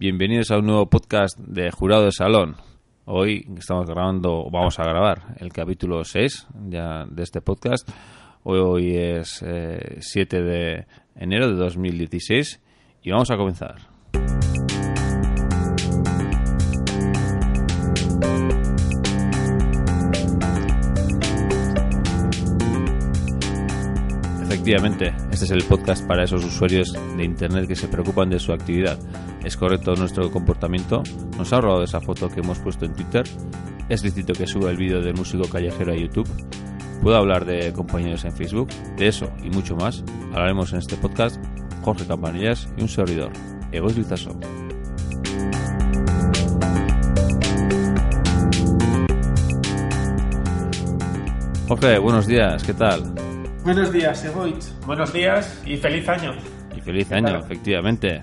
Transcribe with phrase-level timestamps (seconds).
[0.00, 2.56] Bienvenidos a un nuevo podcast de Jurado de Salón.
[3.04, 7.86] Hoy estamos grabando, vamos a grabar el capítulo 6 ya de este podcast.
[8.42, 9.44] Hoy, es
[10.00, 10.86] 7 eh, de
[11.16, 12.62] enero de 2016
[13.02, 13.89] y vamos a comenzar.
[24.60, 28.52] Efectivamente, este es el podcast para esos usuarios de Internet que se preocupan de su
[28.52, 28.98] actividad.
[29.42, 31.02] ¿Es correcto nuestro comportamiento?
[31.38, 33.24] ¿Nos ha robado esa foto que hemos puesto en Twitter?
[33.88, 36.28] ¿Es lícito que suba el vídeo del músico callejero a YouTube?
[37.00, 38.68] ¿Puedo hablar de compañeros en Facebook?
[38.98, 40.04] De eso y mucho más
[40.34, 41.42] hablaremos en este podcast
[41.80, 43.32] Jorge Campanillas y un servidor,
[43.72, 44.38] Egois Lizaso.
[51.66, 53.29] Jorge, buenos días, ¿qué tal?
[53.62, 54.72] Buenos días, Egoitz.
[54.86, 56.32] Buenos días y feliz año.
[56.74, 58.22] Y feliz año, efectivamente.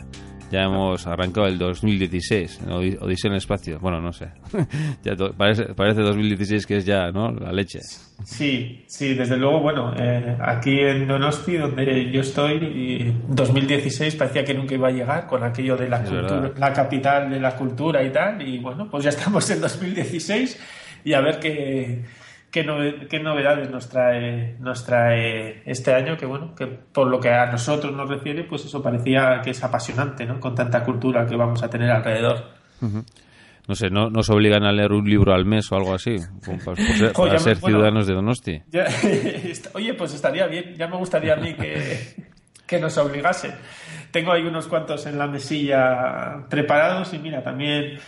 [0.49, 3.79] Ya hemos arrancado el 2016, Odisea en el espacio.
[3.79, 4.29] Bueno, no sé.
[5.03, 7.31] ya parece, parece 2016 que es ya, ¿no?
[7.31, 7.81] La leche.
[8.23, 14.55] Sí, sí, desde luego, bueno, eh, aquí en Donosti, donde yo estoy, 2016 parecía que
[14.55, 18.09] nunca iba a llegar con aquello de la, cultura, la capital de la cultura y
[18.09, 18.41] tal.
[18.41, 20.59] Y bueno, pues ya estamos en 2016
[21.03, 22.03] y a ver qué
[22.51, 27.51] qué, novedades nos trae, nos trae este año, que bueno, que por lo que a
[27.51, 30.39] nosotros nos refiere, pues eso parecía que es apasionante, ¿no?
[30.39, 32.45] Con tanta cultura que vamos a tener alrededor.
[33.67, 36.15] No sé, ¿no nos obligan a leer un libro al mes o algo así?
[37.15, 38.61] Para, ser, ciudadanos de Donosti.
[39.73, 42.15] oye, pues estaría bien, ya me gustaría a mí que,
[42.65, 43.51] que nos obligasen.
[44.11, 47.99] Tengo ahí unos cuantos en la mesilla preparados y mira, también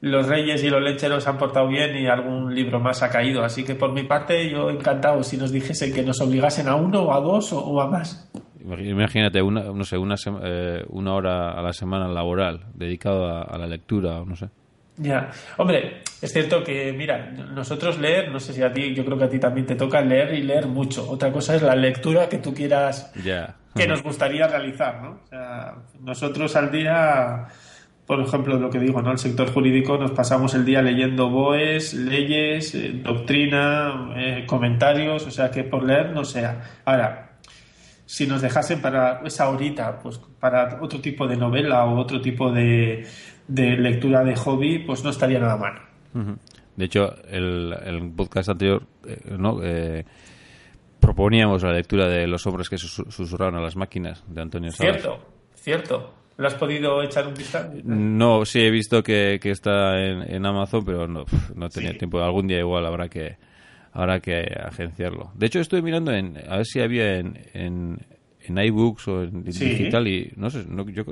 [0.00, 3.42] los reyes y los lecheros han portado bien y algún libro más ha caído.
[3.42, 7.02] Así que por mi parte yo encantado si nos dijesen que nos obligasen a uno
[7.02, 8.30] o a dos o, a más.
[8.64, 13.66] Imagínate una, no sé, una, eh, una hora a la semana laboral dedicado a, la
[13.66, 14.48] lectura, no sé.
[14.98, 19.18] Ya, hombre, es cierto que, mira, nosotros leer, no sé si a ti, yo creo
[19.18, 21.08] que a ti también te toca leer y leer mucho.
[21.08, 23.12] Otra cosa es la lectura que tú quieras,
[23.74, 25.10] que nos gustaría realizar, ¿no?
[25.10, 27.46] O sea, nosotros al día
[28.06, 29.10] por ejemplo, lo que digo, ¿no?
[29.10, 35.30] El sector jurídico nos pasamos el día leyendo BOEs, leyes, eh, doctrina, eh, comentarios, o
[35.30, 36.80] sea que por leer no sea.
[36.84, 37.38] Ahora,
[38.04, 42.52] si nos dejasen para esa horita, pues para otro tipo de novela o otro tipo
[42.52, 43.04] de,
[43.48, 45.74] lectura de hobby, pues no estaría nada mal.
[46.76, 49.60] De hecho, el, el podcast anterior, eh, ¿no?
[51.00, 55.02] proponíamos la lectura de Los hombres que susurraron a las máquinas de Antonio Salas.
[55.02, 55.18] Cierto,
[55.54, 56.25] cierto.
[56.36, 57.72] ¿Lo has podido echar un vistazo?
[57.84, 61.24] No, sí he visto que, está en, Amazon, pero no,
[61.54, 62.20] no tenía tiempo.
[62.20, 63.36] Algún día igual habrá que
[63.92, 65.30] habrá que agenciarlo.
[65.34, 67.98] De hecho, estoy mirando en, a ver si había en, en,
[68.42, 71.04] en iBooks o en digital y no sé, no, yo,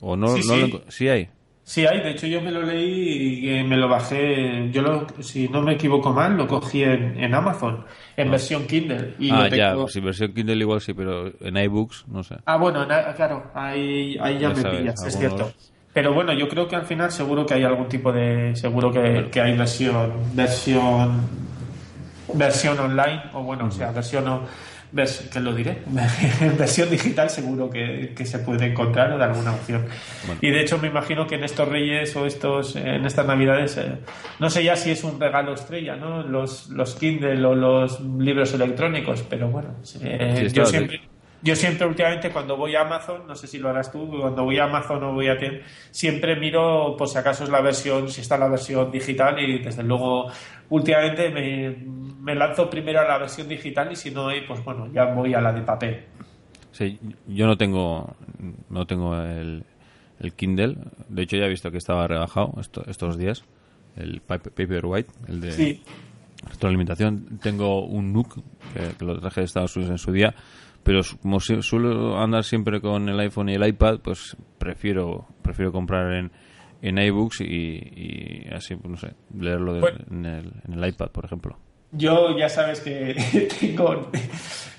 [0.00, 1.28] o no, no sí hay.
[1.66, 5.48] Sí hay, de hecho yo me lo leí y me lo bajé, yo lo, si
[5.48, 7.84] no me equivoco mal, lo cogí en, en Amazon,
[8.16, 8.30] en ah.
[8.30, 9.14] versión Kindle.
[9.18, 12.36] Y ah, ya, pues versión Kindle igual sí, pero en iBooks no sé.
[12.44, 15.50] Ah, bueno, claro, ahí, ahí ya, me pillas, es cierto.
[15.92, 19.28] Pero bueno, yo creo que al final seguro que hay algún tipo de, seguro que,
[19.32, 21.20] que hay versión, versión,
[22.32, 24.24] versión online, o bueno, o sea, versión
[25.32, 25.82] que lo diré,
[26.40, 29.84] en versión digital seguro que, se puede encontrar de alguna opción.
[30.40, 33.98] Y de hecho me imagino que en estos Reyes o estos en estas Navidades, eh,
[34.40, 36.22] no sé ya si es un regalo estrella, ¿no?
[36.22, 41.00] Los, los Kindle o los libros electrónicos, pero bueno, eh, yo siempre...
[41.42, 44.58] Yo siempre últimamente cuando voy a Amazon, no sé si lo harás tú, cuando voy
[44.58, 48.22] a Amazon o voy a TEN, siempre miro por si acaso es la versión, si
[48.22, 50.28] está la versión digital y desde luego
[50.70, 51.76] últimamente me,
[52.34, 55.40] lanzo primero a la versión digital y si no hay, pues bueno, ya voy a
[55.40, 56.04] la de papel.
[56.72, 58.16] Sí, yo no tengo,
[58.68, 59.64] no tengo el,
[60.20, 60.76] el Kindle,
[61.08, 62.54] de hecho ya he visto que estaba rebajado
[62.86, 63.44] estos días,
[63.96, 65.52] el Paperwhite, el de...
[65.52, 65.82] Sí.
[66.50, 68.34] Retroalimentación, tengo un NUC
[68.74, 70.34] que, lo traje de Estados Unidos en su día,
[70.82, 76.12] pero como suelo andar siempre con el iPhone y el iPad, pues prefiero prefiero comprar
[76.12, 76.30] en,
[76.82, 81.58] en iBooks y, así, pues no sé, leerlo en, el, en el iPad, por ejemplo.
[81.92, 84.10] Yo ya sabes que tengo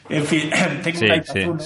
[0.09, 0.49] en fin,
[0.83, 1.57] tengo un iPad 1.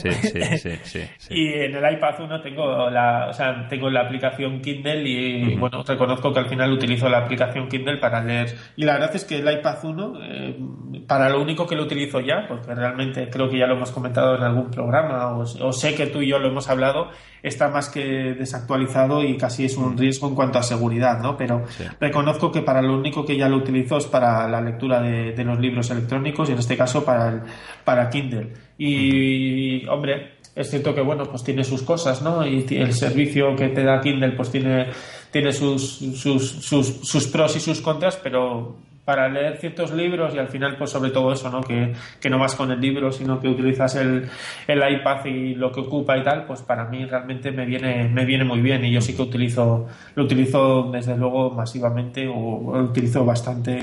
[1.29, 5.83] y en el iPad 1 tengo la, o sea, tengo la aplicación Kindle y, bueno,
[5.83, 8.55] reconozco que al final utilizo la aplicación Kindle para leer.
[8.75, 10.59] Y la verdad es que el iPad 1, eh,
[11.07, 14.35] para lo único que lo utilizo ya, porque realmente creo que ya lo hemos comentado
[14.35, 17.09] en algún programa o, sé que tú y yo lo hemos hablado,
[17.43, 21.37] está más que desactualizado y casi es un riesgo en cuanto a seguridad, ¿no?
[21.37, 21.63] Pero
[21.99, 25.43] reconozco que para lo único que ya lo utilizo es para la lectura de, de
[25.43, 27.41] los libros electrónicos y en este caso para, el,
[27.83, 28.30] para Kindle
[28.77, 32.45] Y, hombre, es cierto que, bueno, pues tiene sus cosas, ¿no?
[32.45, 34.87] Y el servicio que te da Kindle, pues tiene,
[35.31, 38.75] tiene sus, sus, sus, pros y sus contras, pero
[39.05, 41.61] para leer ciertos libros y al final pues sobre todo eso, ¿no?
[41.61, 41.93] Que,
[42.29, 44.29] no vas con el libro, sino que utilizas el,
[44.67, 48.25] el, iPad y lo que ocupa y tal, pues para mí realmente me viene, me
[48.25, 53.25] viene muy bien y yo sí que utilizo, lo utilizo desde luego masivamente o, utilizo
[53.25, 53.79] bastante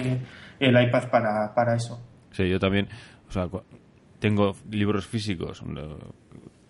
[0.61, 2.01] el iPad para, para eso.
[2.31, 2.89] Sí, yo también,
[3.29, 3.49] o sea,
[4.19, 5.63] tengo libros físicos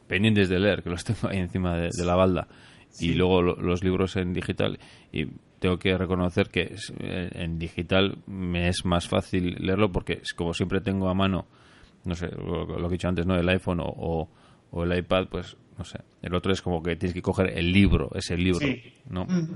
[0.07, 2.49] pendientes de leer, que los tengo ahí encima de, la balda,
[3.01, 4.79] y luego los libros en digital
[5.13, 5.27] y
[5.59, 10.81] tengo que reconocer que eh, en digital me es más fácil leerlo porque como siempre
[10.81, 11.47] tengo a mano,
[12.05, 13.37] no sé, lo, que he dicho antes, ¿no?
[13.37, 14.29] El iPhone o,
[14.73, 15.99] el iPad, pues no sé.
[16.23, 18.67] El otro es como que tienes que coger el libro, ese libro,
[19.11, 19.25] ¿no?
[19.25, 19.55] Mm.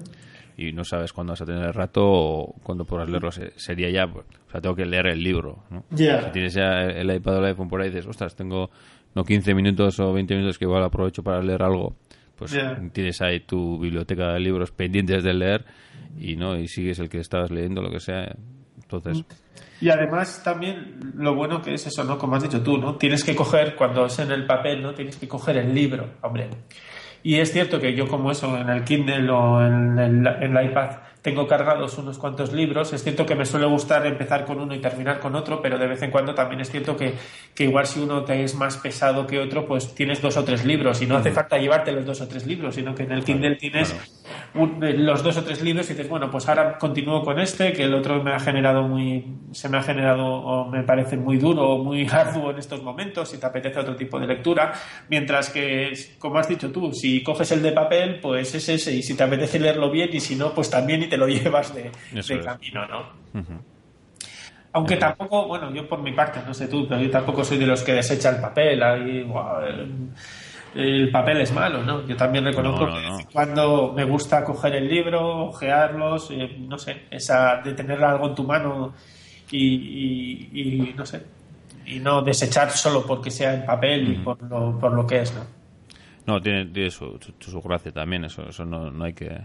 [0.57, 3.31] Y no sabes cuándo vas a tener el rato o cuándo podrás leerlo.
[3.31, 5.85] Sería ya, pues, o sea, tengo que leer el libro, ¿no?
[5.91, 8.71] Si tienes ya el iPad o el iPhone por ahí, dices, ostras, tengo
[9.15, 11.97] no 15 minutos o 20 minutos que igual aprovecho para leer algo.
[12.37, 12.59] Pues
[12.93, 15.65] tienes ahí tu biblioteca de libros pendientes de leer
[16.19, 18.35] y no y sigues el que estabas leyendo lo que sea
[18.83, 19.25] entonces
[19.81, 23.25] y además también lo bueno que es eso no como has dicho tú no tienes
[23.25, 26.15] que coger cuando es en el papel no tienes que coger el libro.
[26.23, 26.49] Hombre
[27.23, 30.67] y es cierto que yo como eso en el Kindle o en el, en el
[30.67, 30.91] iPad
[31.23, 32.93] tengo cargados unos cuantos libros.
[32.93, 35.87] Es cierto que me suele gustar empezar con uno y terminar con otro, pero de
[35.87, 37.15] vez en cuando también es cierto que,
[37.55, 40.65] que igual si uno te es más pesado que otro, pues tienes dos o tres
[40.65, 43.25] libros y no hace falta llevarte los dos o tres libros, sino que en el
[43.25, 43.95] Kindle tienes
[44.55, 47.85] eh, los dos o tres libros y dices, bueno, pues ahora continúo con este, que
[47.85, 51.69] el otro me ha generado muy, se me ha generado o me parece muy duro
[51.69, 54.73] o muy arduo en estos momentos, si te apetece otro tipo de lectura,
[55.09, 59.03] mientras que, como has dicho tú, si coges el de papel, pues es ese, y
[59.03, 61.91] si te apetece leerlo bien y si no, pues también te lo llevas de,
[62.43, 63.03] camino, ¿no?
[64.73, 67.67] Aunque tampoco, bueno, yo por mi parte, no sé tú, pero yo tampoco soy de
[67.67, 68.83] los que desecha el papel.
[68.83, 69.31] Ahí,
[70.75, 72.07] el, papel es malo, ¿no?
[72.07, 77.61] Yo también reconozco que cuando me gusta coger el libro, ojearlos, eh, no sé, esa
[77.63, 78.95] de tener algo en tu mano
[79.51, 81.27] y, no sé,
[81.85, 85.35] y no desechar solo porque sea en papel y por lo, por lo que es,
[85.35, 85.43] ¿no?
[86.25, 89.39] No, tiene, su, su, gracia también, eso, eso no, no hay que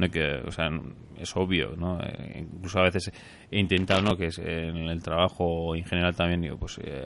[0.00, 0.70] no que, o sea,
[1.18, 2.00] es obvio, ¿no?
[2.00, 3.12] Eh, incluso a veces
[3.50, 4.16] he intentado, ¿no?
[4.16, 7.04] Que es en el trabajo en general también, digo, pues eh,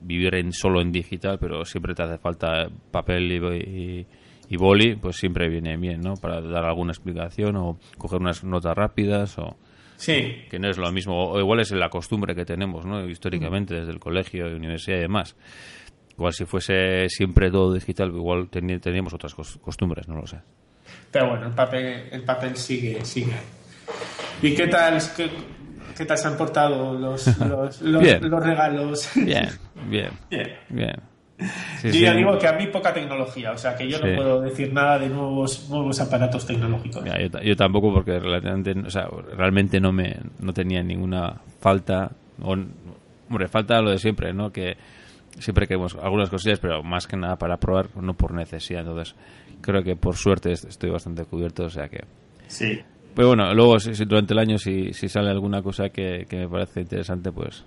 [0.00, 4.06] vivir en, solo en digital, pero siempre te hace falta papel y,
[4.48, 6.14] y, boli, pues siempre viene bien, ¿no?
[6.14, 9.56] Para dar alguna explicación o coger unas notas rápidas o...
[9.96, 10.42] Sí.
[10.50, 13.08] Que no es lo mismo, o igual es la costumbre que tenemos, ¿no?
[13.08, 15.36] Históricamente, desde el colegio, universidad y demás.
[16.12, 20.38] Igual si fuese siempre todo digital, igual teníamos otras costumbres, no lo sé.
[21.14, 23.36] Pero bueno, el papel, el papel sigue, sigue.
[24.42, 25.30] ¿Y qué tal, qué,
[25.96, 29.08] qué tal se han portado los, los, los, regalos?
[29.14, 29.48] Bien,
[29.88, 30.10] bien,
[30.68, 30.96] bien.
[31.84, 34.72] yo ya digo que a mí poca tecnología, o sea que yo no puedo decir
[34.72, 37.04] nada de nuevos, nuevos aparatos tecnológicos.
[37.44, 39.06] yo, tampoco porque relativamente, o sea,
[39.36, 42.10] realmente no me no tenía ninguna falta,
[42.42, 42.56] o,
[43.30, 44.50] hombre, falta lo de siempre, ¿no?
[44.50, 44.76] Que
[45.38, 48.80] siempre queremos algunas cosillas, pero más que nada para probar, no por necesidad.
[48.80, 49.14] Entonces,
[49.64, 52.04] creo que por suerte estoy bastante cubierto, o sea que...
[52.46, 52.80] Sí.
[53.14, 56.80] Pero bueno, luego si, durante el año si, si sale alguna cosa que, me parece
[56.80, 57.64] interesante, pues...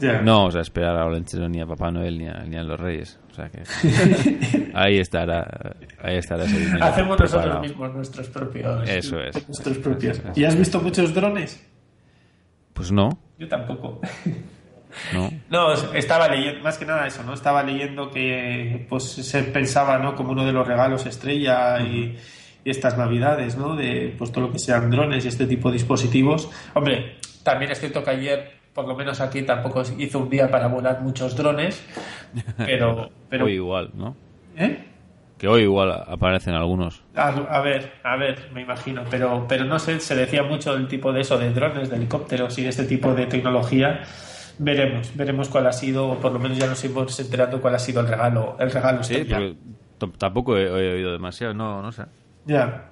[0.00, 2.78] No vamos a esperar a Olenchero ni a Papá Noel ni a, ni a los
[2.78, 3.18] Reyes.
[3.30, 3.62] O sea que
[4.74, 8.86] ahí estará, ahí estará ese dinero Hacemos nosotros mismos nuestros propios.
[8.90, 9.48] Eso es.
[9.48, 10.20] Nuestros propios.
[10.34, 11.66] ¿Y has visto muchos drones?
[12.74, 13.08] Pues no.
[13.38, 14.00] Yo tampoco.
[15.48, 15.72] No.
[15.94, 17.34] estaba leyendo, más que nada eso, ¿no?
[17.34, 20.14] Estaba leyendo que pues se pensaba, ¿no?
[20.14, 22.16] Como uno de los regalos estrella y,
[22.64, 23.76] estas navidades, ¿no?
[23.76, 26.50] De pues todo lo que sean drones y este tipo de dispositivos.
[26.74, 30.66] Hombre, también es cierto que ayer, por lo menos aquí, tampoco hizo un día para
[30.66, 31.80] volar muchos drones,
[32.58, 33.08] pero...
[33.30, 33.44] pero...
[33.44, 34.16] Hoy igual, ¿no?
[34.56, 34.84] ¿Eh?
[35.38, 37.04] Que hoy igual aparecen algunos.
[37.14, 39.04] A, ver, a ver, me imagino.
[39.10, 42.58] Pero, pero no sé, se decía mucho del tipo de eso, de drones, de helicópteros
[42.58, 44.02] y de este tipo de tecnología
[44.58, 47.78] veremos, veremos cuál ha sido, o por lo menos ya nos hemos enterado cuál ha
[47.78, 49.02] sido el regalo, el regalo.
[49.02, 49.26] Sí,
[50.18, 52.04] tampoco he, oído demasiado, no, no sé.
[52.44, 52.90] Ya.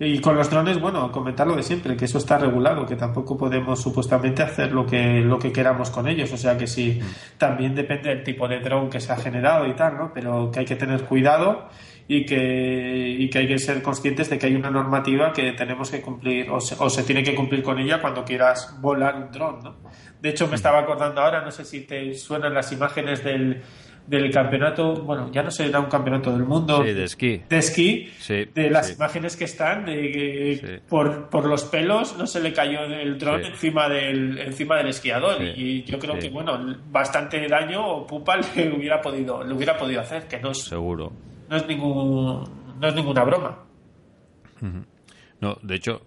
[0.00, 3.36] Y con los drones, bueno, comentar lo de siempre, que eso está regulado, que tampoco
[3.36, 6.32] podemos supuestamente hacer lo que, lo que queramos con ellos.
[6.32, 7.38] O sea que sí, mm.
[7.38, 10.12] también depende del tipo de drone que se ha generado y tal, ¿no?
[10.12, 11.68] Pero que hay que tener cuidado
[12.10, 15.90] y que, y que hay que ser conscientes de que hay una normativa que tenemos
[15.90, 19.30] que cumplir o se, o se tiene que cumplir con ella cuando quieras volar un
[19.30, 19.76] dron, ¿no?
[20.20, 23.62] De hecho, me estaba acordando ahora, no sé si te suenan las imágenes del
[24.08, 26.82] del campeonato, bueno, ya no será un campeonato del mundo.
[26.82, 27.42] de esquí.
[27.46, 28.10] De esquí,
[28.54, 32.84] de las imágenes que están, de que por, por, los pelos no se le cayó
[32.84, 35.42] el dron encima del encima del esquiador.
[35.42, 36.58] Y yo creo que, bueno,
[36.90, 40.64] bastante daño o pupa le hubiera podido, le hubiera podido hacer, que no es.
[40.64, 41.12] Seguro.
[41.48, 42.44] No es, ningún,
[42.80, 43.58] no es ninguna broma.
[45.40, 46.02] No, de hecho,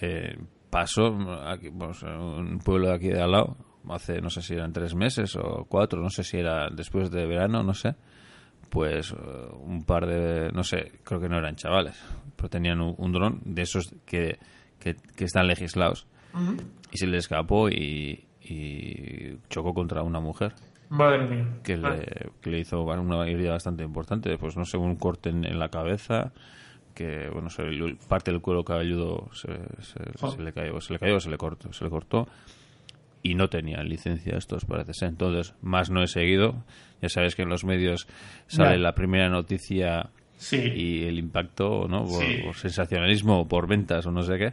[0.00, 0.36] eh,
[0.70, 1.06] pasó
[1.46, 3.56] aquí, un pueblo de aquí de al lado,
[3.90, 7.26] hace no sé si eran tres meses o cuatro, no sé si era después de
[7.26, 7.94] verano, no sé,
[8.70, 9.16] pues eh,
[9.52, 12.02] un par de, no sé, creo que no eran chavales,
[12.36, 14.38] pero tenían un, dron de esos que,
[14.78, 16.06] que, están legislados
[16.90, 18.26] y se le escapó y,
[19.48, 20.54] chocó contra una mujer.
[20.92, 21.46] Madre mía.
[21.64, 25.58] Que, le, que le hizo una herida bastante importante, pues no sé, un corte en,
[25.58, 26.32] la cabeza
[26.94, 27.48] que bueno
[28.06, 29.48] parte del cuero cabelludo se,
[29.80, 32.28] se, le cayó se le cayó se le cortó se le cortó
[33.22, 35.08] y no tenían licencia estos, parece ser.
[35.10, 36.64] Entonces, más no he seguido.
[37.00, 38.06] Ya sabes que en los medios
[38.46, 40.10] sale la primera noticia
[40.50, 42.04] y el impacto, ¿no?
[42.04, 44.52] Por, sensacionalismo o por ventas o no sé qué.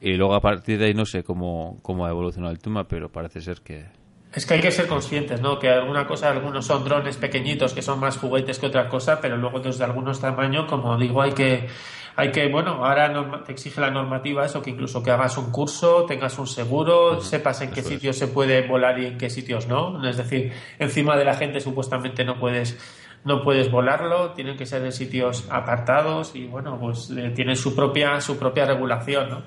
[0.00, 3.10] Y luego a partir de ahí no sé cómo, cómo ha evolucionado el tema, pero
[3.10, 3.86] parece ser que...
[4.34, 5.58] Es que hay que ser conscientes, ¿no?
[5.58, 9.36] Que alguna cosa, algunos son drones pequeñitos que son más juguetes que otra cosa, pero
[9.36, 11.68] luego desde algunos tamaños, como digo, hay que
[12.14, 13.10] hay que, bueno, ahora
[13.44, 17.62] te exige la normativa eso, que incluso que hagas un curso, tengas un seguro, sepas
[17.62, 20.06] en qué sitios se puede volar y en qué sitios no.
[20.06, 22.78] Es decir, encima de la gente supuestamente no puedes
[23.24, 27.74] no puedes volarlo, tienen que ser en sitios apartados y bueno, pues eh, tienen su
[27.74, 29.42] propia su propia regulación, ¿no?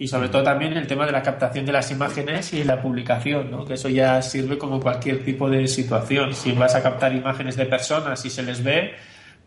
[0.00, 3.50] Y sobre todo también el tema de la captación de las imágenes y la publicación,
[3.50, 3.64] ¿no?
[3.64, 6.34] Que eso ya sirve como cualquier tipo de situación.
[6.34, 8.94] Si vas a captar imágenes de personas y se les ve,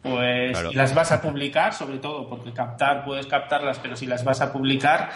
[0.02, 4.42] pues las vas a publicar, sobre todo, porque captar, puedes captarlas, pero si las vas
[4.42, 5.12] a publicar,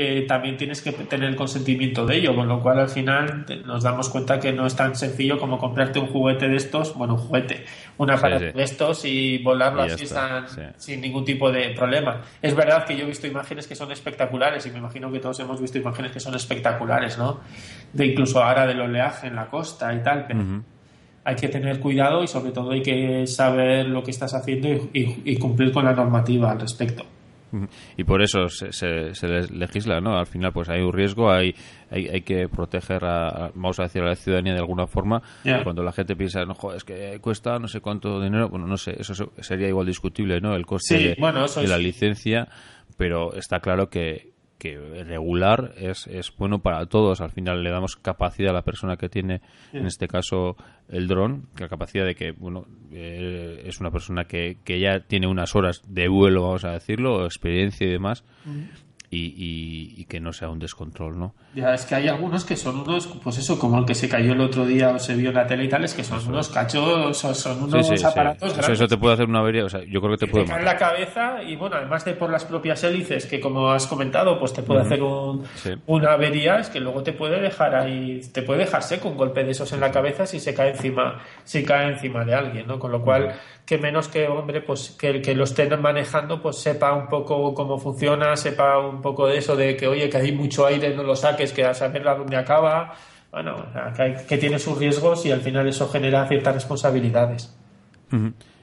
[0.00, 3.82] eh, también tienes que tener el consentimiento de ello, con lo cual al final nos
[3.82, 7.20] damos cuenta que no es tan sencillo como comprarte un juguete de estos, bueno, un
[7.20, 7.64] juguete,
[7.96, 10.06] un aparato de estos y volarlo así
[10.76, 12.20] sin ningún tipo de problema.
[12.40, 15.40] Es verdad que yo he visto imágenes que son espectaculares y me imagino que todos
[15.40, 17.40] hemos visto imágenes que son espectaculares, ¿no?
[17.92, 20.62] De incluso ahora del oleaje en la costa y tal, pero
[21.24, 25.36] hay que tener cuidado y sobre todo hay que saber lo que estás haciendo y,
[25.38, 27.04] cumplir con la normativa al respecto.
[27.96, 30.18] Y por eso se, se, legisla, ¿no?
[30.18, 31.54] Al final, pues hay un riesgo, hay,
[31.90, 35.22] hay, que proteger, a, vamos a decir, a la ciudadanía de alguna forma.
[35.64, 38.76] Cuando la gente piensa, no, joder, es que cuesta no sé cuánto dinero, bueno, no
[38.76, 40.54] sé, eso sería igual discutible, ¿no?
[40.54, 42.48] El coste de, la licencia,
[42.96, 47.20] pero está claro que, que regular es, es bueno para todos.
[47.20, 49.40] Al final le damos capacidad a la persona que tiene,
[49.72, 50.56] en este caso,
[50.88, 55.26] el dron, la capacidad de que, bueno, eh, es una persona que, que ya tiene
[55.26, 58.24] unas horas de vuelo, vamos a decirlo, experiencia y demás,
[59.10, 61.34] y, que no sea un descontrol, ¿no?
[61.54, 64.32] Ya, es que hay algunos que son unos, pues eso, como el que se cayó
[64.32, 66.48] el otro día o se vio en la tele y tal, es que son unos
[66.48, 70.26] cachos, son, unos aparatos Eso, te puede hacer una avería, o sea, yo creo que
[70.26, 70.46] te puede...
[70.46, 74.38] Te la cabeza y, bueno, además de por las propias hélices, que como has comentado,
[74.38, 75.44] pues te puede hacer un,
[75.86, 79.44] una avería, es que luego te puede dejar ahí, te puede dejar seco un golpe
[79.44, 82.78] de esos en la cabeza si se cae encima, si cae encima de alguien, ¿no?
[82.78, 83.34] Con lo cual,
[83.68, 87.52] que menos que, hombre, pues que el que lo estén manejando, pues sepa un poco
[87.52, 91.02] cómo funciona, sepa un poco de eso de que, oye, que hay mucho aire, no
[91.02, 92.94] lo saques, que a saber a dónde acaba.
[93.30, 93.66] Bueno,
[94.26, 97.54] que, tiene sus riesgos y al final eso genera ciertas responsabilidades.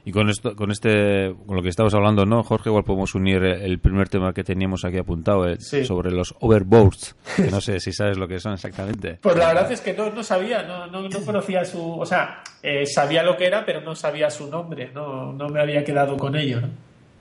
[0.07, 2.69] Y con esto, con este, con lo que estamos hablando, ¿no, Jorge?
[2.69, 7.15] Igual podemos unir el primer tema que teníamos aquí apuntado eh, sobre los overboards.
[7.35, 9.17] Que no sé si sabes lo que son exactamente.
[9.25, 12.85] Pues la verdad es que no, no sabía, no, no, conocía su, o sea, eh,
[12.85, 16.35] sabía lo que era, pero no sabía su nombre, no, no me había quedado con
[16.35, 16.62] ello.
[16.62, 16.69] ¿no?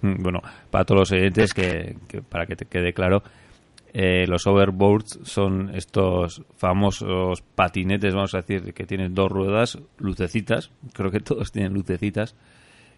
[0.05, 1.97] Mm, bueno, para todos los oyentes, que,
[2.29, 3.23] para que te quede claro,
[3.95, 10.71] eh, los overboards son estos famosos patinetes, vamos a decir, que tienen dos ruedas, lucecitas,
[10.93, 12.37] creo que todos tienen lucecitas,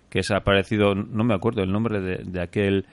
[0.09, 2.87] que se ha parecido, no me acuerdo el nombre de, aquel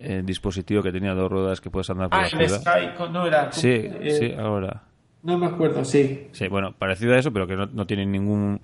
[0.00, 3.10] eh, dispositivo que tenía dos ruedas que puedes andar por ah, la ciudad.
[3.10, 3.52] no era.
[3.52, 4.82] Sí, eh, sí, ahora.
[5.22, 6.28] No me acuerdo, sí.
[6.32, 8.60] Sí, bueno, parecido a eso, pero que no, no tiene ningún,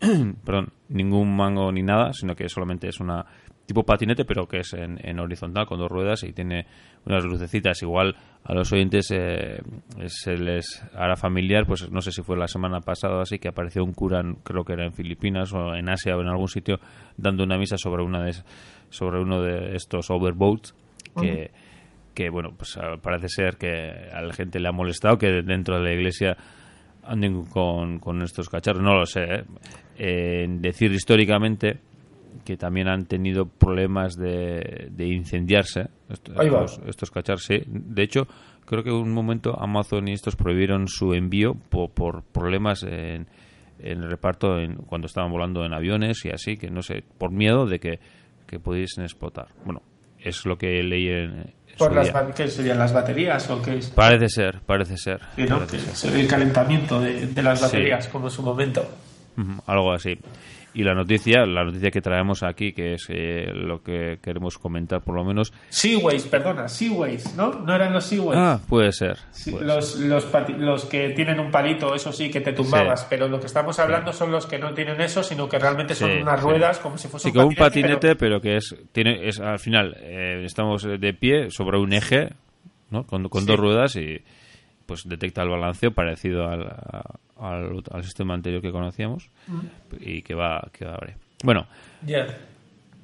[0.44, 3.24] perdón, ningún mango ni nada, sino que solamente es una
[3.70, 6.66] tipo patinete, pero que es en, horizontal con dos ruedas y tiene
[7.06, 7.80] unas lucecitas.
[7.82, 9.60] Igual a los oyentes eh,
[10.06, 13.84] se les hará familiar, pues no sé si fue la semana pasada así, que apareció
[13.84, 16.80] un cura, creo que era en Filipinas o en Asia o en algún sitio,
[17.16, 18.34] dando una misa sobre una de,
[18.88, 20.74] sobre uno de estos overboats
[21.20, 21.52] que,
[22.12, 23.68] que bueno, pues parece ser que
[24.12, 26.36] a la gente le ha molestado que dentro de la iglesia
[27.04, 29.22] anden con, con estos cacharros, no lo sé.
[29.22, 29.44] ¿eh?
[29.96, 31.78] Eh, decir históricamente
[32.44, 37.48] que también han tenido problemas de, de incendiarse estos, estos cacharros.
[37.66, 38.26] De hecho,
[38.66, 43.26] creo que en un momento Amazon y estos prohibieron su envío por, por problemas en,
[43.78, 47.30] en el reparto en, cuando estaban volando en aviones y así, que no sé, por
[47.30, 48.00] miedo de que,
[48.46, 49.48] que pudiesen explotar.
[49.64, 49.82] Bueno,
[50.18, 53.90] es lo que leí en, ¿Por las, ¿Qué serían las baterías o qué es?
[53.90, 55.20] Parece ser, parece ser.
[55.36, 58.86] El calentamiento de, las baterías, como en su momento.
[59.66, 60.18] algo así.
[60.72, 65.00] Y la noticia, la noticia que traemos aquí, que es eh, lo que queremos comentar
[65.02, 65.52] por lo menos.
[65.68, 67.50] Seaways, perdona, Seaways, ¿no?
[67.50, 68.38] No eran los Seaways.
[68.38, 69.18] Ah, puede ser.
[69.60, 73.46] los, los, los, que tienen un palito, eso sí, que te tumbabas, pero lo que
[73.46, 76.96] estamos hablando son los que no tienen eso, sino que realmente son unas ruedas como
[76.96, 77.62] si fuese sí, un patinete.
[77.62, 78.40] un patinete, pero...
[78.40, 82.30] que es, tiene, es al final, eh, estamos de pie sobre un eje,
[82.90, 83.04] ¿no?
[83.04, 84.22] Con, con dos ruedas y
[84.90, 86.66] pues detecta el balanceo parecido al,
[87.38, 89.30] al, sistema anterior que conocíamos
[90.00, 91.14] y que va, que va a abrir.
[91.44, 91.68] Bueno,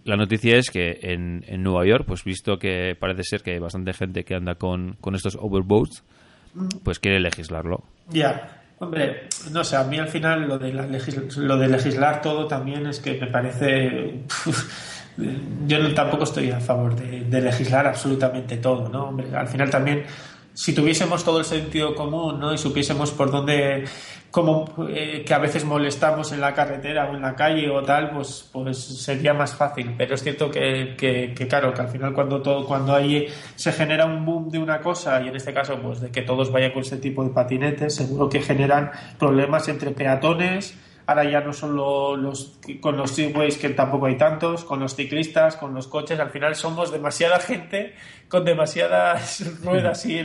[0.03, 3.61] la noticia es que en, en, Nueva York, pues visto que parece ser que hay
[3.61, 6.03] bastante gente que anda con, con estos overboats,
[6.83, 7.85] pues quiere legislarlo.
[8.09, 8.65] Ya.
[8.81, 12.99] Hombre, no sé, a mí al final lo de, lo de legislar todo también es
[12.99, 14.23] que me parece...
[15.69, 19.05] yo tampoco estoy a favor de, de, legislar absolutamente todo, ¿no?
[19.05, 20.05] Hombre, al final también
[20.57, 22.55] si tuviésemos todo el sentido común ¿no?
[22.55, 23.85] y supiésemos por dónde,
[24.31, 28.09] como eh, que a veces molestamos en la carretera o en la calle o tal,
[28.09, 29.95] pues, pues sería más fácil.
[29.99, 34.07] Pero es cierto que, que, claro, que al final cuando todo, cuando hay, se genera
[34.07, 36.81] un boom de una cosa, y en este caso, pues de que todos vayan con
[36.81, 40.75] ese tipo de patinetes, seguro que generan problemas entre peatones,
[41.07, 45.57] Ahora ya no solo los, con los freeways, que tampoco hay tantos, con los ciclistas,
[45.57, 46.19] con los coches.
[46.19, 47.95] Al final somos demasiada gente
[48.29, 50.21] con demasiadas ruedas y,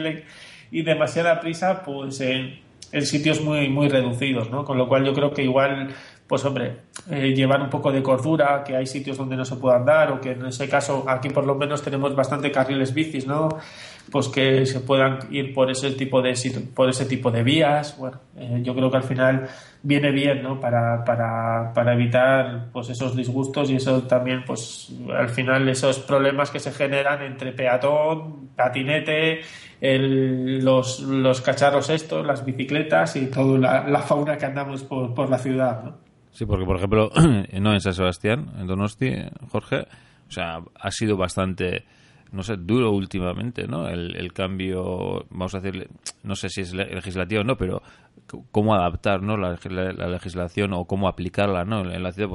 [0.71, 2.59] y demasiada prisa, pues en,
[3.01, 4.65] sitios muy, muy reducidos, ¿no?
[4.65, 5.93] Con lo cual yo creo que igual
[6.31, 6.77] pues hombre,
[7.09, 10.21] eh, llevar un poco de cordura, que hay sitios donde no se puede andar, o
[10.21, 13.49] que en ese caso aquí por lo menos tenemos bastante carriles bicis, ¿no?
[14.09, 16.33] Pues que se puedan ir por ese tipo de
[16.73, 17.97] por ese tipo de vías.
[17.97, 19.47] Bueno, eh, yo creo que al final
[19.83, 20.59] viene bien, ¿no?
[20.59, 26.51] Para, para, para evitar pues esos disgustos y eso también, pues al final esos problemas
[26.51, 29.41] que se generan entre peatón, patinete,
[29.81, 35.29] los, los cacharros estos, las bicicletas y toda la, la fauna que andamos por, por
[35.29, 36.11] la ciudad, ¿no?
[36.31, 37.11] Sí, porque por ejemplo,
[37.59, 39.13] no en San Sebastián, en Donosti,
[39.51, 39.85] Jorge,
[40.27, 41.83] o sea, ha sido bastante,
[42.31, 43.87] no sé, duro últimamente, ¿no?
[43.87, 45.89] El, cambio, vamos a decir,
[46.23, 47.81] no sé si es legislativo o no, pero
[48.51, 49.37] cómo adaptar, ¿no?
[49.37, 49.57] La,
[50.07, 51.81] legislación o cómo aplicarla, ¿no?
[51.91, 52.29] En la ciudad,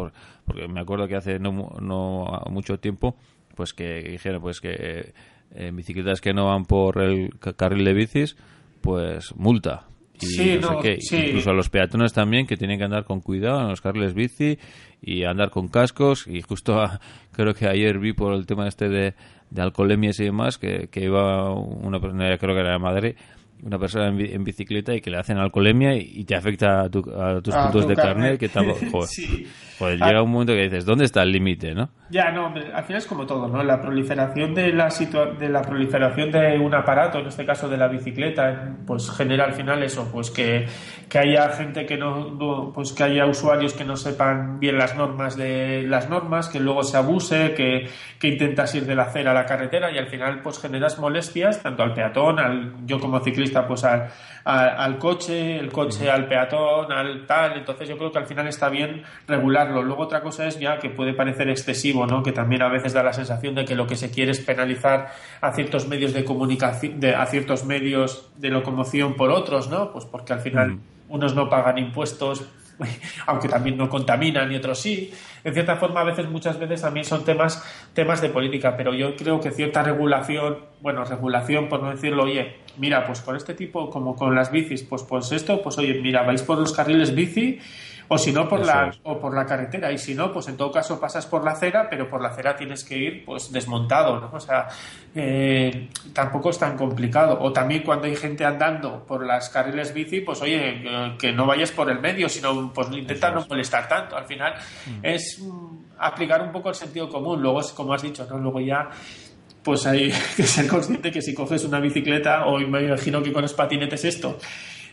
[0.44, 3.16] porque me acuerdo que hace no, no mucho tiempo,
[3.54, 5.14] pues que dijeron, pues que
[5.54, 8.36] eh, bicicletas que no van por el carril de bicis,
[8.82, 9.86] pues multa
[10.20, 11.26] y no, sé qué.
[11.28, 14.58] Incluso a los peatones también, que tienen que andar con cuidado en los carriles bici
[15.02, 16.26] y andar con cascos.
[16.26, 16.82] Y justo
[17.32, 19.14] creo que ayer vi por el tema este de,
[19.50, 23.14] de alcoholemias y demás, que, que iba una persona, creo que era de Madrid,
[23.66, 27.02] una persona en, bicicleta y que le hacen alcoholemia y, te afecta a, tus
[27.54, 28.48] puntos de carne, que
[29.78, 31.90] joder, llega un momento que dices, ¿dónde está el límite, no?
[32.08, 33.64] Ya, no, al final es como todo, ¿no?
[33.64, 34.88] La proliferación de la
[35.38, 39.54] de la proliferación de un aparato, en este caso de la bicicleta, pues genera al
[39.54, 40.66] final eso, pues que,
[41.08, 45.36] que haya gente que no, pues que haya usuarios que no sepan bien las normas
[45.36, 47.88] de las normas, que luego se abuse, que,
[48.20, 51.60] que intentas ir de la acera a la carretera y al final pues generas molestias
[51.62, 54.08] tanto al peatón, al yo como ciclista pues al,
[54.44, 58.68] al, coche, el coche al peatón, al tal, entonces yo creo que al final está
[58.68, 59.82] bien regularlo.
[59.82, 63.12] Luego otra cosa es ya que puede parecer excesivo que también a veces da la
[63.12, 65.08] sensación de que lo que se quiere es penalizar
[65.40, 69.92] a ciertos medios de comunicación, de, a ciertos medios de locomoción por otros, ¿no?
[69.92, 72.44] Pues porque al final unos no pagan impuestos,
[73.26, 75.12] aunque también no contaminan y otros sí.
[75.44, 77.62] En cierta forma, a veces, muchas veces también son temas,
[77.94, 82.56] temas de política, pero yo creo que cierta regulación, bueno, regulación por no decirlo, oye,
[82.76, 86.22] mira, pues con este tipo, como con las bicis, pues, pues esto, pues oye, mira,
[86.22, 87.60] vais por los carriles bici
[88.08, 89.90] o si no por la o por la carretera.
[89.92, 92.56] Y si no pues en todo caso pasas por la acera pero por la acera
[92.56, 94.68] tienes que ir pues desmontado no o sea
[95.14, 97.38] eh, tampoco es tan complicado.
[97.40, 100.82] O también cuando hay gente andando por las carriles bici pues oye
[101.18, 104.16] que no vayas por el medio sino pues intenta no molestar tanto.
[104.16, 105.00] Al final mm.
[105.02, 107.42] es mm, aplicar un poco el sentido común.
[107.42, 108.88] Luego es como has dicho no luego ya
[109.62, 113.42] pues hay que ser consciente que si coges una bicicleta o me imagino que con
[113.42, 114.38] los patinetes esto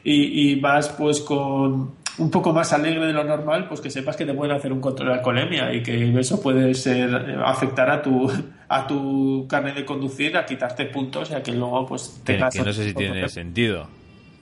[0.06, 4.26] y vas pues con un poco más alegre de lo normal, pues que sepas que
[4.26, 8.32] te pueden hacer un control de alcoholemia y que eso puede ser afectar a tu
[8.73, 12.54] a tu carne de conducir, a quitarte puntos y a que luego pues tengas...
[12.54, 13.88] Que, no sé si tiene sentido.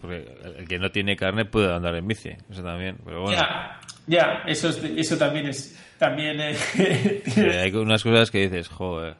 [0.02, 0.26] Porque
[0.58, 3.42] el que no tiene carne puede andar en bici, eso también, pero bueno.
[4.08, 5.78] Ya, eso, eso también es...
[5.98, 6.42] También
[7.62, 9.16] Hay unas cosas que dices, joder...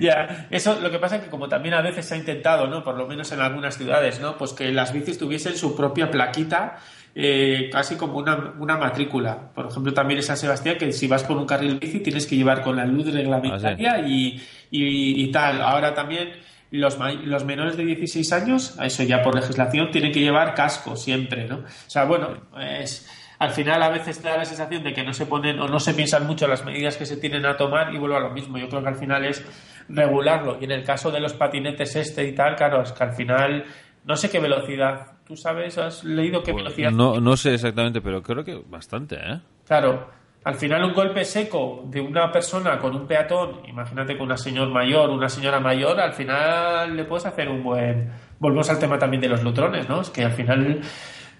[0.00, 2.82] ya, eso lo que pasa es que como también a veces se ha intentado, ¿no?
[2.82, 4.38] Por lo menos en algunas ciudades, ¿no?
[4.38, 6.78] Pues que las bicis tuviesen su propia plaquita,
[7.14, 9.52] eh, casi como una, una, matrícula.
[9.54, 12.36] Por ejemplo, también en San Sebastián, que si vas por un carril bici tienes que
[12.36, 15.62] llevar con la luz reglamentaria ah, y, y, tal.
[15.62, 16.32] Ahora también
[16.70, 21.46] los, los menores de 16 años, eso ya por legislación, tienen que llevar casco siempre,
[21.46, 21.56] ¿no?
[21.58, 25.12] O sea, bueno, es al final a veces te da la sensación de que no
[25.12, 27.98] se ponen o no se piensan mucho las medidas que se tienen a tomar y
[27.98, 28.58] vuelvo a lo mismo.
[28.58, 29.44] Yo creo que al final es
[29.88, 30.58] regularlo.
[30.60, 33.64] Y en el caso de los patinetes este y tal, claro, es que al final
[34.04, 35.13] no sé qué velocidad.
[35.26, 35.78] ¿Tú sabes?
[35.78, 36.90] ¿Has leído qué pues velocidad?
[36.90, 39.40] No, no sé exactamente, pero creo que bastante, ¿eh?
[39.66, 40.08] Claro.
[40.44, 44.70] Al final un golpe seco de una persona con un peatón, imagínate con una señora
[44.70, 48.10] mayor, una señora mayor, al final le puedes hacer un buen...
[48.38, 50.02] Volvemos al tema también de los lutrones, ¿no?
[50.02, 50.82] Es que al final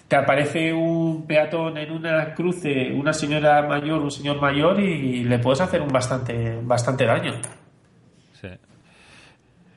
[0.08, 5.38] te aparece un peatón en una cruce, una señora mayor, un señor mayor y le
[5.38, 7.34] puedes hacer un bastante, bastante daño.
[8.40, 8.48] Sí.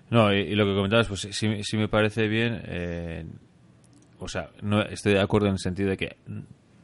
[0.10, 2.62] No, y, lo que comentabas, pues sí, sí me parece bien.
[2.66, 3.26] Eh,
[4.20, 6.18] o sea, no estoy de acuerdo en el sentido de que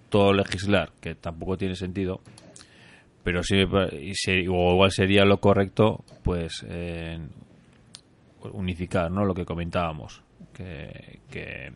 [0.10, 2.22] todo legislar, que tampoco tiene sentido,
[3.24, 6.66] pero sí, o igual sería lo correcto, pues
[8.52, 9.26] unificar, ¿no?
[9.26, 10.22] Lo que comentábamos,
[10.54, 11.72] que, que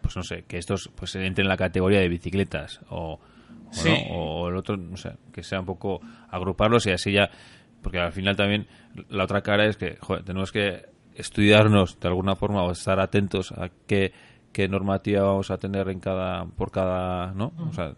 [0.00, 3.18] pues no sé, que estos pues entren en la categoría de bicicletas o,
[4.10, 7.30] o, el otro, no sé, que sea un poco agruparlos y así ya,
[7.82, 8.66] porque al final también
[9.08, 10.82] la otra cara es que tenemos que
[11.14, 14.12] estudiarnos de alguna forma o estar atentos a qué,
[14.54, 17.52] qué normativa vamos a tener en cada, por cada, ¿no?
[17.68, 17.92] O sea,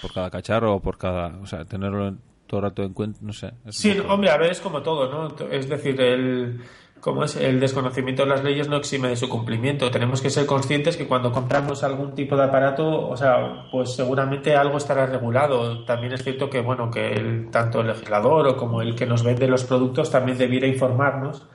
[0.00, 2.14] por cada cacharro o por cada, o sea, tenerlo
[2.46, 3.52] todo el rato en cuenta, no sé.
[3.70, 5.34] Sí, hombre, a ver, es como todo, ¿no?
[5.50, 6.60] Es decir, el
[7.00, 9.90] como es el desconocimiento de las leyes no exime de su cumplimiento.
[9.90, 14.54] Tenemos que ser conscientes que cuando compramos algún tipo de aparato, o sea, pues seguramente
[14.54, 15.84] algo estará regulado.
[15.84, 19.24] También es cierto que, bueno, que el, tanto el legislador o como el que nos
[19.24, 21.48] vende los productos también debiera informarnos.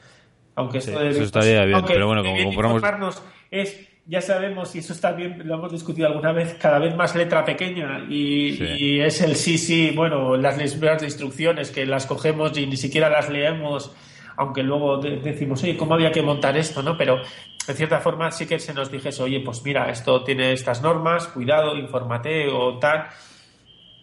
[0.56, 3.22] Aunque eso estaría bien, pero bueno, como compramos...
[3.52, 7.16] es ya sabemos, y eso está bien, lo hemos discutido alguna vez, cada vez más
[7.16, 12.58] letra pequeña y, y es el sí, sí, bueno, las de instrucciones que las cogemos
[12.58, 13.96] y ni siquiera las leemos
[14.38, 16.82] aunque luego decimos, oye, ¿cómo había que montar esto?
[16.82, 16.98] ¿no?
[16.98, 17.22] Pero
[17.68, 21.28] en cierta forma sí que se nos dijese, oye, pues mira, esto tiene estas normas,
[21.28, 23.08] cuidado, infórmate o tal,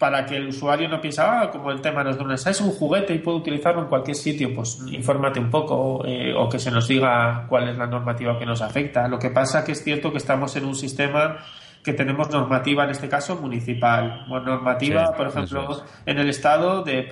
[0.03, 3.15] para que el usuario no piense, ah, como el tema nos da es un juguete
[3.15, 6.89] y puedo utilizarlo en cualquier sitio, pues infórmate un poco eh, o que se nos
[6.89, 9.07] diga cuál es la normativa que nos afecta.
[9.07, 11.39] Lo que pasa que es cierto que estamos en un sistema
[11.85, 14.27] que tenemos normativa, en este caso municipal.
[14.27, 17.03] normativa, por ejemplo, en el Estado de,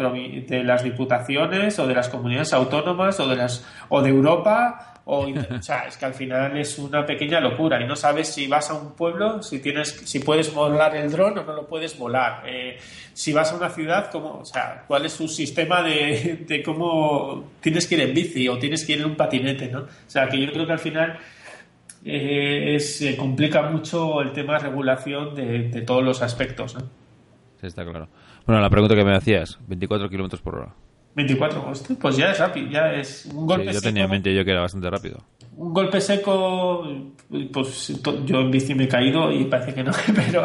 [0.48, 4.89] de, las diputaciones o de las comunidades autónomas o de, las, o de Europa.
[5.12, 5.27] O,
[5.61, 8.75] sea, es que al final es una pequeña locura y no sabes si vas a
[8.75, 12.44] un pueblo, si tienes, si puedes volar el dron o no lo puedes volar.
[12.46, 12.79] Eh,
[13.12, 17.51] si vas a una ciudad, ¿cómo, o sea, cuál es su sistema de, de cómo
[17.61, 19.81] tienes que ir en bici o tienes que ir en un patinete, ¿no?
[19.81, 21.18] O sea, que yo creo que al final
[22.05, 26.75] eh, se complica mucho el tema de regulación de, todos los aspectos.
[26.75, 26.81] ¿no?
[27.61, 28.09] Sí, está claro.
[28.46, 30.75] Bueno, la pregunta que me hacías, 24 kilómetros por hora.
[31.14, 34.53] 24, pues ya es rápido, ya es un golpe Yo tenía en mente yo que
[34.53, 35.18] era bastante rápido.
[35.57, 36.87] Un golpe seco,
[37.53, 40.44] pues yo en bici me he caído y parece que no, pero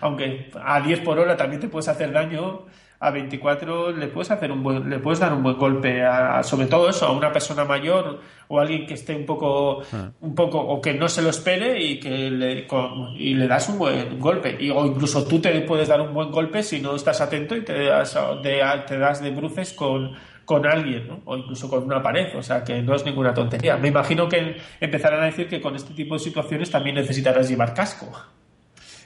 [0.00, 2.66] aunque a 10 por hora también te puedes hacer daño
[3.02, 6.68] a 24 le puedes hacer un buen, le puedes dar un buen golpe a, sobre
[6.68, 10.12] todo eso a una persona mayor o alguien que esté un poco ah.
[10.20, 12.68] un poco o que no se lo espere y que le,
[13.16, 16.30] y le das un buen golpe y, o incluso tú te puedes dar un buen
[16.30, 20.12] golpe si no estás atento y te das de, te das de bruces con
[20.44, 21.22] con alguien, ¿no?
[21.24, 23.76] o incluso con una pared, o sea que no es ninguna tontería.
[23.76, 27.72] Me imagino que empezarán a decir que con este tipo de situaciones también necesitarás llevar
[27.72, 28.10] casco.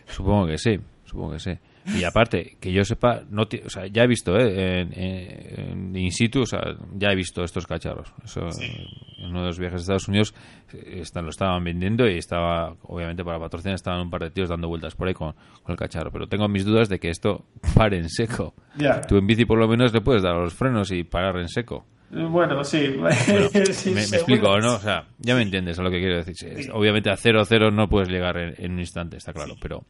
[0.06, 1.58] Supongo que sí, supongo que sí.
[1.94, 4.80] Y aparte, que yo sepa, no o sea, ya he visto, ¿eh?
[4.80, 6.60] En, in situ, o sea,
[6.94, 8.12] ya he visto estos cacharros.
[8.24, 8.40] Eso,
[9.18, 10.34] En uno de los viajes a Estados Unidos
[10.72, 14.48] eh, están, lo estaban vendiendo y estaba, obviamente para patrocinar, estaban un par de tíos
[14.48, 15.34] dando vueltas por ahí con,
[15.68, 16.10] el cacharro.
[16.10, 17.44] Pero tengo mis dudas de que esto
[17.74, 18.54] pare en seco.
[19.08, 21.48] Tú en bici por lo menos le puedes dar a los frenos y parar en
[21.48, 21.86] seco.
[22.10, 22.94] Bueno, sí.
[22.98, 24.74] me, explico, ¿no?
[24.74, 26.70] O sea, ya me entiendes a lo que quiero decir.
[26.72, 29.84] Obviamente a 0-0 no puedes llegar en, un instante, está claro, pero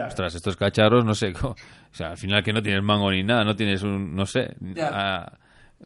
[0.00, 1.54] Ostras, estos cacharros, no sé, o
[1.90, 4.54] sea, al final que no tienes mango ni nada, no tienes un, no sé,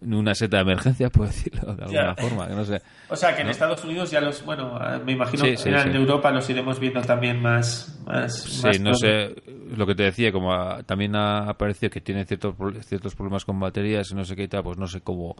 [0.00, 2.80] una seta de emergencia, puedo decirlo de alguna forma, que no sé.
[3.08, 6.50] O sea, que en Estados Unidos ya los, bueno, me imagino que en Europa los
[6.50, 8.00] iremos viendo también más.
[8.04, 9.32] más sí, no sé,
[9.76, 10.52] lo que te decía, como
[10.84, 14.48] también ha aparecido que tiene ciertos, ciertos problemas con baterías y no sé qué y
[14.48, 15.36] tal, pues no sé cómo.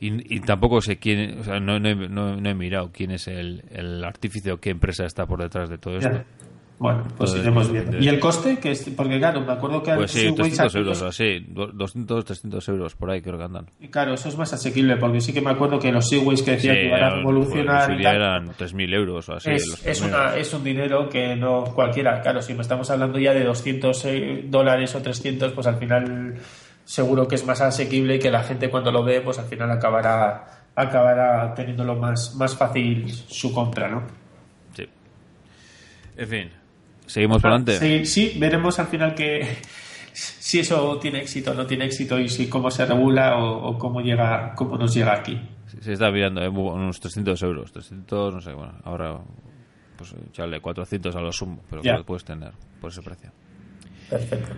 [0.00, 4.50] Y, tampoco sé quién, o sea, no, no, he mirado quién es el, el artífice
[4.50, 6.24] o qué empresa está por detrás de todo esto.
[6.78, 7.98] Bueno, pues iremos viendo.
[7.98, 8.58] ¿Y el coste?
[8.58, 9.94] que es, Porque claro, me acuerdo que...
[9.94, 13.66] Pues sí, 300 euros, así, 200, 300 euros por ahí creo que andan.
[13.80, 16.52] Y claro, eso es más asequible, porque sí que me acuerdo que los Segways que
[16.52, 17.86] decían que iban a evolucionar...
[17.86, 19.50] Pues, eran 3.000 euros o así.
[19.50, 23.34] Es, es, una, es un dinero que no cualquiera, claro, si me estamos hablando ya
[23.34, 26.36] de 200 eh, dólares o 300, pues al final
[26.84, 29.70] seguro que es más asequible y que la gente cuando lo ve, pues al final
[29.70, 34.04] acabará acabará teniéndolo más, más fácil su compra, ¿no?
[34.74, 34.88] Sí.
[36.16, 36.50] En fin,
[37.08, 37.78] ¿Seguimos por adelante?
[37.78, 39.40] Sí, sí, veremos al final que
[40.12, 44.00] si eso tiene éxito o no tiene éxito y si cómo se regula o, cómo
[44.00, 45.40] llega cómo nos llega aquí.
[45.80, 46.48] Se está mirando ¿eh?
[46.48, 49.18] unos 300 euros, 300, no sé, bueno, ahora
[49.96, 53.32] pues echarle 400 a lo sumo, pero que lo puedes tener por ese precio.
[54.08, 54.52] Perfecto.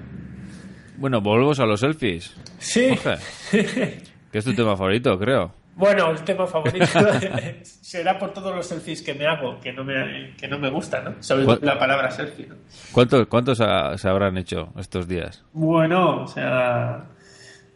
[0.99, 2.37] Bueno, volvemos a los selfies.
[2.59, 2.91] Sí.
[3.51, 5.60] que es tu tema favorito, creo.
[5.81, 6.85] Bueno, el tema favorito
[7.63, 11.01] será por todos los selfies que me hago, que no me, que no me gusta,
[11.01, 11.15] ¿no?
[11.21, 12.49] Sobre la palabra selfie.
[12.49, 12.57] ¿no?
[12.93, 15.43] ¿Cuántos, cuántos se habrán hecho estos días?
[15.55, 17.07] Bueno, o sea,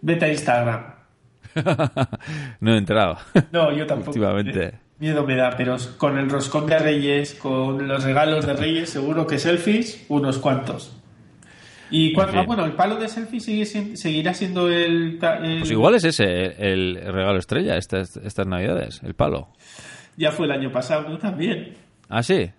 [0.02, 0.94] vete a Instagram.
[2.60, 3.16] no he entrado.
[3.50, 4.10] No, yo tampoco.
[4.10, 4.74] Últimamente.
[4.98, 9.26] Miedo me da, pero con el roscón de Reyes, con los regalos de Reyes, seguro
[9.26, 10.94] que selfies, unos cuantos.
[11.96, 16.02] Y cuando, ah, bueno, el palo de selfie sigue, seguirá siendo el, Pues igual es
[16.02, 16.24] ese
[16.58, 19.50] el regalo estrella estas, estas navidades, el palo.
[20.16, 21.18] Ya fue el año pasado, ¿no?
[21.18, 21.74] También.
[22.08, 22.50] ¿Ah, sí?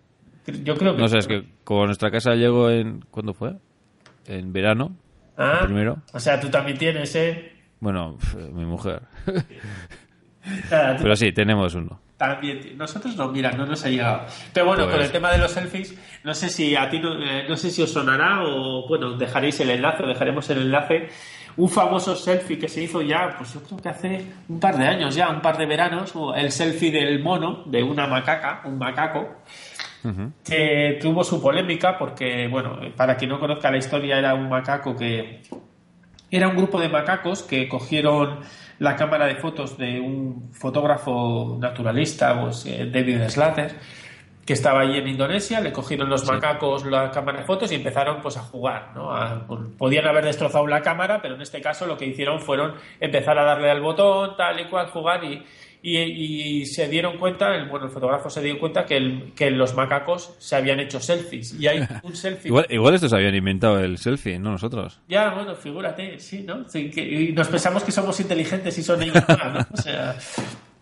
[0.63, 1.01] Yo creo que...
[1.01, 3.01] No sé, es que como nuestra casa llegó en...
[3.11, 3.57] ¿Cuándo fue?
[4.25, 4.95] En verano.
[5.35, 6.01] Ah, primero.
[6.13, 7.51] O sea, tú también tienes, ¿eh?
[7.81, 8.17] Bueno,
[8.53, 9.01] mi mujer.
[10.69, 11.99] Pero sí, tenemos uno.
[12.17, 14.21] También, nosotros no, mira, no nos ha llegado.
[14.53, 17.21] Pero bueno, con el pues- tema de los selfies, no sé si a ti, no,
[17.21, 21.09] eh, no sé si os sonará o, bueno, dejaréis el enlace, dejaremos el enlace.
[21.57, 24.87] Un famoso selfie que se hizo ya, pues yo creo que hace un par de
[24.87, 29.37] años ya, un par de veranos, el selfie del mono, de una macaca, un macaco,
[30.43, 34.95] que tuvo su polémica porque, bueno, para quien no conozca la historia, era un macaco
[34.95, 35.41] que...
[36.29, 38.39] Era un grupo de macacos que cogieron
[38.79, 43.75] la cámara de fotos de un fotógrafo naturalista, pues, eh, David Slater,
[44.45, 48.21] que estaba allí en Indonesia, le cogieron los macacos la cámara de fotos y empezaron
[48.21, 49.09] pues a jugar, ¿no?
[49.47, 53.39] Pues, podían haber destrozado la cámara, pero en este caso lo que hicieron fueron empezar
[53.39, 55.43] a darle al botón, tal y cual, jugar y,
[55.87, 59.75] y, se dieron cuenta, el, bueno, el fotógrafo se dio cuenta que, el, que los
[59.75, 61.53] macacos se habían hecho selfies.
[61.59, 62.49] Y hay un selfie.
[62.49, 64.99] igual, igual estos habían inventado el selfie, no nosotros.
[65.07, 66.65] Ya, bueno, figúrate, sí, ¿no?
[66.73, 69.67] y nos pensamos que somos inteligentes y son ellos, ¿no?
[69.71, 70.15] O sea,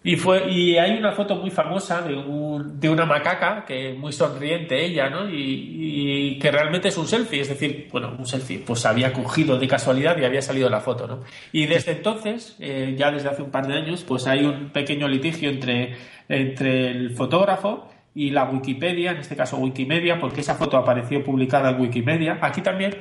[0.03, 4.11] y, fue, y hay una foto muy famosa de, un, de una macaca, que muy
[4.11, 5.29] sonriente ella, ¿no?
[5.29, 9.67] Y, que realmente es un selfie, es decir, bueno, un selfie, pues había cogido de
[9.67, 11.19] casualidad y había salido la foto, ¿no?
[11.51, 15.07] Y desde entonces, eh, ya desde hace un par de años, pues hay un pequeño
[15.07, 15.95] litigio entre,
[16.27, 21.71] entre el fotógrafo y la Wikipedia, en este caso Wikimedia, porque esa foto apareció publicada
[21.71, 22.39] en Wikimedia.
[22.41, 22.97] Aquí también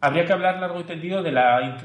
[0.00, 1.80] habría que hablar largo y tendido de la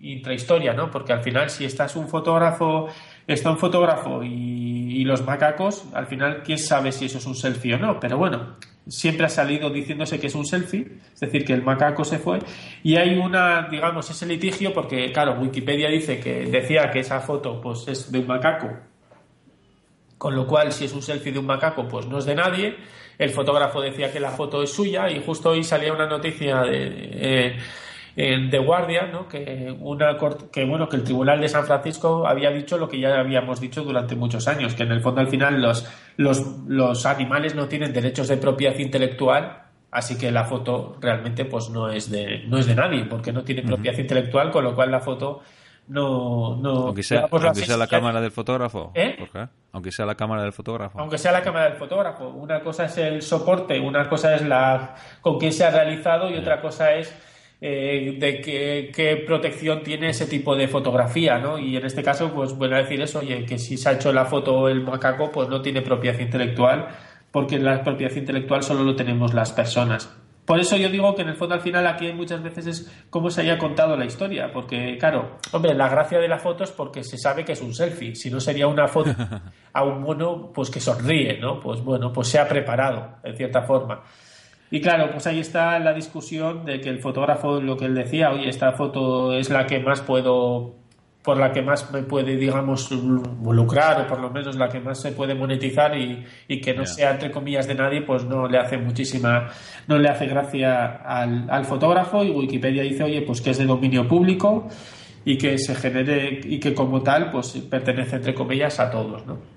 [0.00, 0.90] intrahistoria, ¿no?
[0.90, 2.88] Porque al final, si estás un fotógrafo
[3.26, 7.74] está un fotógrafo y, los macacos, al final, quién sabe si eso es un selfie
[7.74, 8.56] o no, pero bueno,
[8.88, 12.40] siempre ha salido diciéndose que es un selfie, es decir, que el macaco se fue,
[12.82, 17.60] y hay una, digamos, ese litigio, porque claro, Wikipedia dice que decía que esa foto
[17.60, 18.68] pues es de un macaco,
[20.18, 22.76] con lo cual si es un selfie de un macaco, pues no es de nadie,
[23.16, 27.10] el fotógrafo decía que la foto es suya, y justo hoy salía una noticia de...
[27.12, 27.56] Eh,
[28.16, 29.28] en The Guardian, ¿no?
[29.28, 30.16] que, una,
[30.50, 33.84] que, bueno, que el Tribunal de San Francisco había dicho lo que ya habíamos dicho
[33.84, 37.92] durante muchos años, que en el fondo al final los, los, los animales no tienen
[37.92, 42.66] derechos de propiedad intelectual, así que la foto realmente pues no es de, no es
[42.66, 45.42] de nadie, porque no tiene propiedad intelectual, con lo cual la foto
[45.88, 49.16] no, no aunque sea, sea la cámara del fotógrafo ¿Eh?
[49.70, 50.98] aunque sea la cámara del fotógrafo.
[50.98, 52.28] Aunque sea la cámara del fotógrafo.
[52.30, 56.36] Una cosa es el soporte una cosa es la con quién se ha realizado y
[56.36, 57.14] otra cosa es
[57.60, 61.58] eh, de qué, protección tiene ese tipo de fotografía, ¿no?
[61.58, 64.26] Y en este caso, pues bueno decir eso, oye, que si se ha hecho la
[64.26, 66.88] foto el macaco, pues no tiene propiedad intelectual,
[67.30, 70.14] porque la propiedad intelectual solo lo tenemos las personas.
[70.46, 73.30] Por eso yo digo que en el fondo al final aquí muchas veces es cómo
[73.30, 77.02] se haya contado la historia, porque claro, hombre, la gracia de la foto es porque
[77.02, 79.10] se sabe que es un selfie, si no sería una foto
[79.72, 81.58] a un mono pues que sonríe, ¿no?
[81.58, 84.04] Pues bueno, pues se ha preparado, en cierta forma.
[84.70, 88.30] Y claro, pues ahí está la discusión de que el fotógrafo, lo que él decía,
[88.30, 90.74] oye, esta foto es la que más puedo,
[91.22, 95.00] por la que más me puede, digamos, lucrar, o por lo menos la que más
[95.00, 98.58] se puede monetizar y, y que no sea, entre comillas, de nadie, pues no le
[98.58, 99.48] hace muchísima,
[99.86, 103.66] no le hace gracia al, al fotógrafo y Wikipedia dice, oye, pues que es de
[103.66, 104.68] dominio público
[105.24, 109.55] y que se genere y que como tal, pues pertenece, entre comillas, a todos, ¿no?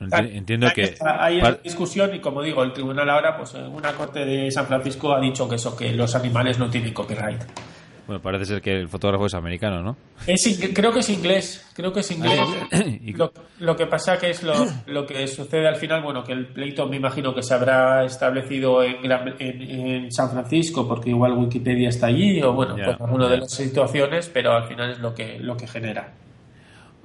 [0.00, 0.94] Entiendo que.
[1.00, 5.20] Hay discusión y, como digo, el tribunal ahora, pues una corte de San Francisco ha
[5.20, 7.42] dicho que eso, que los animales no tienen copyright.
[8.06, 9.96] Bueno, parece ser que el fotógrafo es americano, ¿no?
[10.72, 12.40] creo que es inglés, creo que es inglés.
[13.58, 14.42] lo, que pasa que es
[14.86, 18.84] lo, que sucede al final, bueno, que el pleito me imagino que se habrá establecido
[18.84, 23.50] en, en, San Francisco, porque igual Wikipedia está allí, o bueno, pues alguna de las
[23.50, 26.12] situaciones, pero al final es lo que, lo que genera.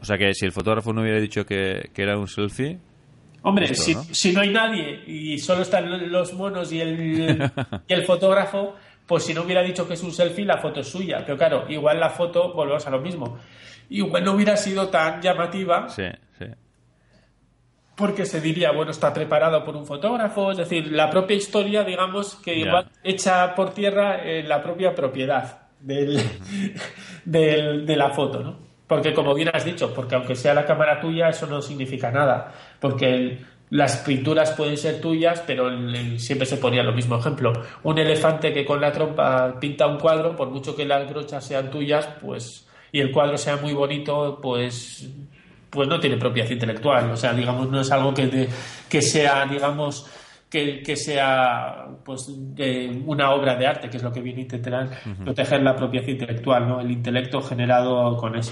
[0.01, 2.79] O sea que si el fotógrafo no hubiera dicho que, era un selfie,
[3.43, 4.03] Hombre, si, ¿no?
[4.03, 7.51] si, no hay nadie y solo están los monos y el,
[7.87, 10.87] y el fotógrafo, pues si no hubiera dicho que es un selfie, la foto es
[10.87, 11.23] suya.
[11.25, 13.37] Pero claro, igual la foto, volvemos a lo mismo.
[13.89, 15.89] Igual no hubiera sido tan llamativa.
[15.89, 16.05] Sí,
[16.37, 16.45] sí.
[17.95, 20.51] Porque se diría, bueno, está preparado por un fotógrafo.
[20.51, 25.63] Es decir, la propia historia, digamos, que igual echa por tierra en la propia propiedad
[25.79, 26.15] del,
[27.25, 28.70] de la foto, ¿no?
[28.91, 32.51] Porque como bien has dicho, porque aunque sea la cámara tuya, eso no significa nada.
[32.77, 35.69] Porque el, las pinturas pueden ser tuyas, pero
[36.17, 37.53] siempre se ponía lo mismo ejemplo.
[37.83, 41.71] Un elefante que con la trompa pinta un cuadro, por mucho que las brochas sean
[41.71, 45.09] tuyas, pues y el cuadro sea muy bonito, pues
[45.69, 47.11] pues no tiene propiedad intelectual.
[47.11, 48.49] O sea, digamos, no es algo que,
[48.89, 50.05] que sea, digamos,
[50.49, 52.25] que, que sea pues
[52.57, 54.89] de una obra de arte, que es lo que viene a intentar
[55.23, 56.81] proteger la propiedad intelectual, ¿no?
[56.81, 58.51] El intelecto generado con eso.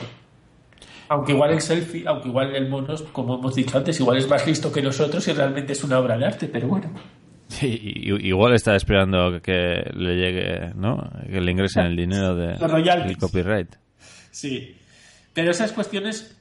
[1.09, 4.45] Aunque igual el selfie, aunque igual el mono, como hemos dicho antes, igual es más
[4.45, 6.91] listo que nosotros y realmente es una obra de arte, pero bueno.
[7.47, 11.09] Sí, igual está esperando que le llegue, ¿no?
[11.27, 13.75] Que le ingresen el dinero de, del copyright.
[14.29, 14.77] Sí,
[15.33, 16.39] pero esas cuestiones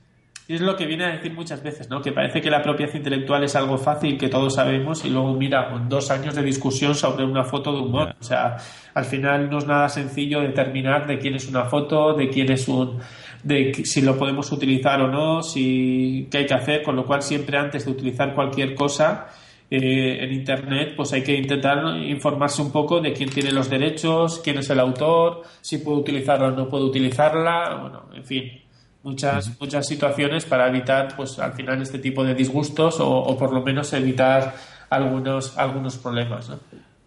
[0.48, 2.00] es lo que viene a decir muchas veces, ¿no?
[2.00, 5.68] Que parece que la propiedad intelectual es algo fácil que todos sabemos y luego mira,
[5.88, 8.14] dos años de discusión sobre una foto de un mono.
[8.18, 8.56] O sea,
[8.94, 12.66] al final no es nada sencillo determinar de quién es una foto, de quién es
[12.66, 12.98] un
[13.42, 17.22] de si lo podemos utilizar o no, si qué hay que hacer, con lo cual
[17.22, 19.28] siempre antes de utilizar cualquier cosa
[19.70, 24.40] eh, en internet, pues hay que intentar informarse un poco de quién tiene los derechos,
[24.42, 28.62] quién es el autor, si puede utilizarla o no puede utilizarla, bueno, en fin,
[29.02, 33.52] muchas muchas situaciones para evitar, pues al final este tipo de disgustos o, o por
[33.52, 34.54] lo menos evitar
[34.90, 36.58] algunos algunos problemas, ¿no?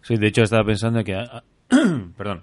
[0.02, 1.14] Sí, de hecho estaba pensando que,
[2.16, 2.42] perdón,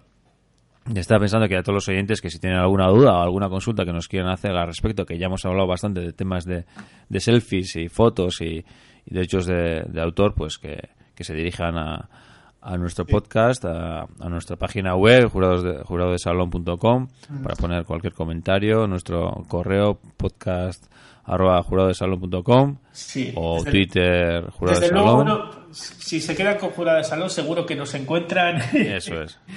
[0.95, 3.85] Estaba pensando que a todos los oyentes que si tienen alguna duda o alguna consulta
[3.85, 6.65] que nos quieran hacer al respecto, que ya hemos hablado bastante de temas de,
[7.19, 8.65] selfies y fotos y,
[9.05, 12.09] derechos de, autor, pues que, se dirijan a,
[12.61, 17.07] a nuestro podcast, a, nuestra página web, jurados de, juradodesalón.com,
[17.43, 20.85] para poner cualquier comentario, nuestro correo podcast
[21.25, 25.49] arroba juradodesalón.com sí, o Twitter jurado de salón.
[25.71, 29.39] Si se quedan con jurado de salón, seguro que nos encuentran Eso es.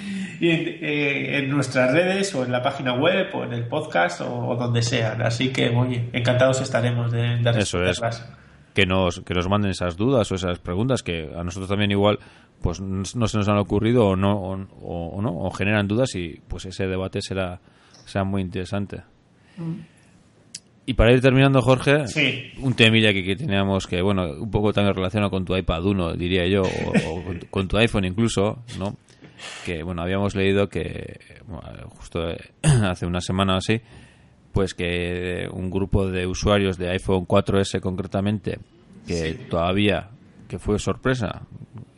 [0.44, 4.82] Eh, en, nuestras redes o en la página web o en el podcast o, donde
[4.82, 5.22] sean.
[5.22, 8.00] Así que, muy encantados estaremos de, de Eso es.
[8.74, 12.18] Que nos, que nos manden esas dudas o esas preguntas que a nosotros también igual
[12.60, 14.56] pues no se nos han ocurrido o no o,
[15.22, 17.60] no o generan dudas y pues ese debate será
[18.04, 19.02] será muy interesante.
[19.56, 19.91] Mm.
[20.84, 22.04] Y para ir terminando, Jorge,
[22.60, 26.14] un temilla que, que, teníamos que, bueno, un poco también relacionado con tu iPad 1,
[26.14, 28.96] diría yo, o, con, tu iPhone incluso, ¿no?
[29.64, 31.20] Que, bueno, habíamos leído que,
[31.90, 32.20] justo
[32.62, 33.80] hace una semana o así,
[34.52, 38.58] pues que un grupo de usuarios de iPhone 4S concretamente,
[39.06, 40.10] que todavía,
[40.48, 41.42] que fue sorpresa,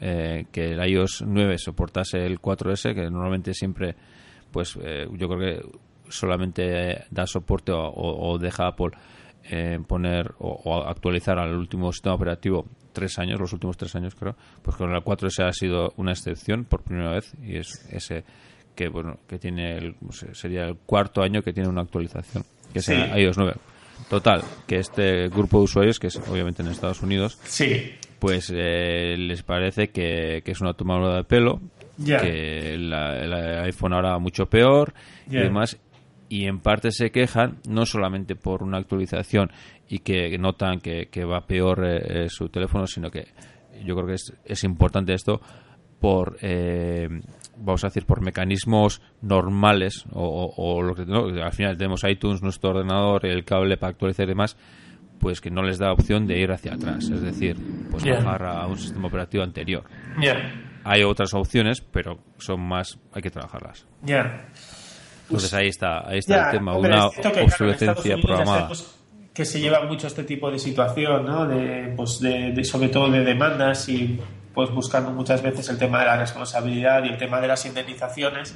[0.00, 3.94] eh, que el iOS 9 soportase el 4S, que normalmente siempre,
[4.52, 5.66] pues eh, yo creo que
[6.08, 8.90] solamente da soporte o, deja Apple
[9.44, 14.36] eh, poner o, actualizar al último sistema operativo tres años, los últimos tres años creo,
[14.62, 18.24] pues con el 4S ha sido una excepción por primera vez y es ese
[18.74, 19.96] que bueno que tiene el,
[20.32, 23.54] sería el cuarto año que tiene una actualización que es iOS 9
[24.08, 27.92] total que este grupo de usuarios que es obviamente en Estados Unidos sí.
[28.18, 31.60] pues eh, les parece que, es una tomadura de pelo
[32.04, 34.92] que el iPhone ahora mucho peor
[35.28, 35.78] y demás
[36.34, 39.52] y en parte se quejan no solamente por una actualización
[39.88, 43.28] y que notan que, va peor eh, eh, su teléfono, sino que
[43.84, 45.40] yo creo que es, es importante esto
[46.00, 47.08] por, eh,
[47.56, 51.04] vamos a decir, por mecanismos normales o, lo que
[51.40, 54.56] al final tenemos iTunes, nuestro ordenador, el cable para actualizar y demás,
[55.20, 57.56] pues que no les da opción de ir hacia atrás, es decir,
[57.92, 59.84] pues bajar a un sistema operativo anterior.
[60.82, 63.86] Hay otras opciones, pero son más, hay que trabajarlas.
[64.02, 64.48] Ya.
[65.24, 68.70] Entonces ahí está, ahí está el tema, una obsolescencia programada.
[69.32, 71.46] Que se lleva mucho este tipo de situación, ¿no?
[71.46, 74.20] De, pues de, sobre todo de demandas y
[74.54, 78.54] pues buscando muchas veces el tema de la responsabilidad y el tema de las indemnizaciones.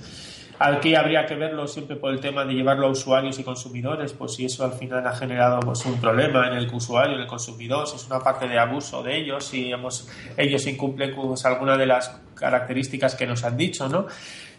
[0.60, 4.34] Aquí habría que verlo siempre por el tema de llevarlo a usuarios y consumidores, pues
[4.34, 7.86] si eso al final ha generado pues, un problema en el usuario, en el consumidor,
[7.86, 11.86] si es una parte de abuso de ellos, si hemos, ellos incumplen pues, alguna de
[11.86, 14.06] las características que nos han dicho, ¿no?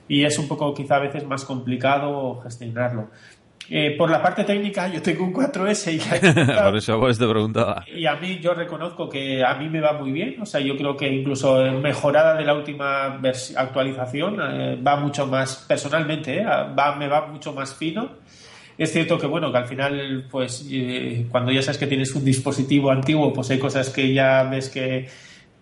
[0.10, 3.10] Y es un poco quizá a veces más complicado gestionarlo.
[3.72, 6.00] Eh, por la parte técnica, yo tengo un 4S y,
[7.00, 7.86] por eso te preguntaba.
[7.88, 10.42] y a mí yo reconozco que a mí me va muy bien.
[10.42, 13.20] O sea, yo creo que incluso mejorada de la última
[13.56, 18.10] actualización eh, va mucho más, personalmente, eh, va, me va mucho más fino.
[18.76, 20.66] Es cierto que, bueno, que al final, pues,
[21.30, 25.06] cuando ya sabes que tienes un dispositivo antiguo, pues hay cosas que ya ves que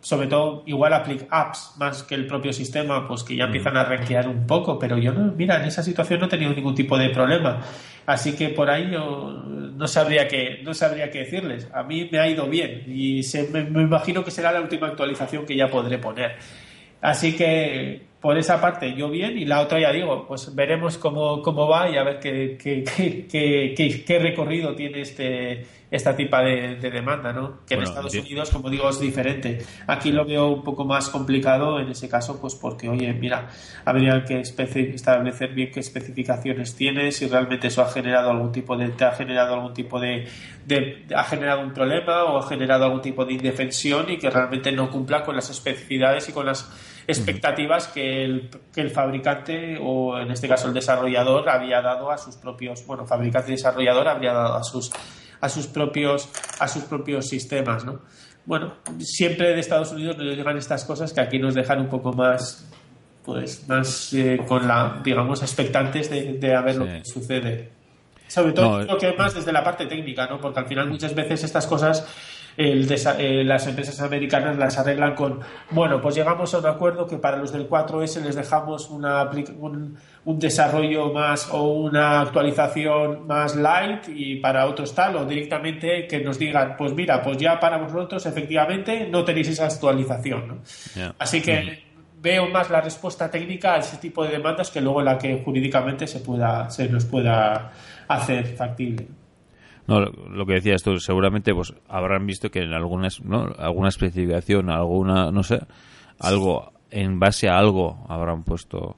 [0.02, 3.48] sobre todo igual apps más que el propio sistema, pues que ya mm.
[3.48, 6.54] empiezan a renquear un poco, pero yo no, mira, en esa situación no he tenido
[6.54, 7.62] ningún tipo de problema.
[8.06, 11.70] Así que por ahí yo no sabría qué, no sabría qué decirles.
[11.74, 15.46] A mí me ha ido bien y se, me, imagino que será la última actualización
[15.46, 16.36] que ya podré poner.
[17.02, 21.42] Así que por esa parte yo bien y la otra ya digo, pues veremos cómo,
[21.42, 22.84] cómo va y a ver qué, qué,
[23.30, 27.60] qué, qué recorrido tiene este, esta tipo de, demanda, ¿no?
[27.66, 29.60] Que en Estados Unidos, como digo, es diferente.
[29.88, 33.48] Aquí lo veo un poco más complicado en ese caso, pues porque, oye, mira,
[33.86, 38.90] habría que establecer bien qué especificaciones tienes, si realmente eso ha generado algún tipo de,
[38.90, 40.28] te ha generado algún tipo de,
[41.16, 44.90] ha generado un problema o ha generado algún tipo de indefensión y que realmente no
[44.92, 46.70] cumpla con las especificidades y con las
[47.08, 52.18] expectativas que el, que el fabricante o en este caso el desarrollador había dado a
[52.18, 54.92] sus propios, bueno, fabricante y desarrollador habría dado a sus
[55.42, 56.30] a sus propios,
[56.60, 58.02] a sus propios sistemas, ¿no?
[58.46, 62.14] Bueno, siempre de Estados Unidos nos llegan estas cosas que aquí nos dejan un poco
[62.14, 62.66] más,
[63.26, 67.72] pues, más eh, con la, digamos, expectantes de, de a ver lo que sucede.
[68.28, 70.40] Sobre todo, creo que más desde la parte técnica, ¿no?
[70.40, 72.06] Porque al final muchas veces estas cosas
[72.58, 77.38] eh, las empresas americanas las arreglan con, bueno, pues llegamos a un acuerdo que para
[77.38, 79.30] los del 4S les dejamos una,
[79.60, 79.96] un,
[80.26, 86.20] un desarrollo más o una actualización más light y para otros tal, o directamente que
[86.20, 90.62] nos digan, pues mira, pues ya para vosotros efectivamente no tenéis esa actualización.
[91.20, 91.84] Así que
[92.20, 96.08] veo más la respuesta técnica a ese tipo de demandas que luego la que jurídicamente
[96.08, 97.72] se pueda se nos pueda
[98.08, 99.08] hacer factible.
[99.88, 103.48] No, lo que decías tú, seguramente pues habrán visto que en algunas, ¿no?
[103.58, 105.60] alguna especificación, alguna, no sé,
[106.20, 108.98] algo, en base a algo habrán puesto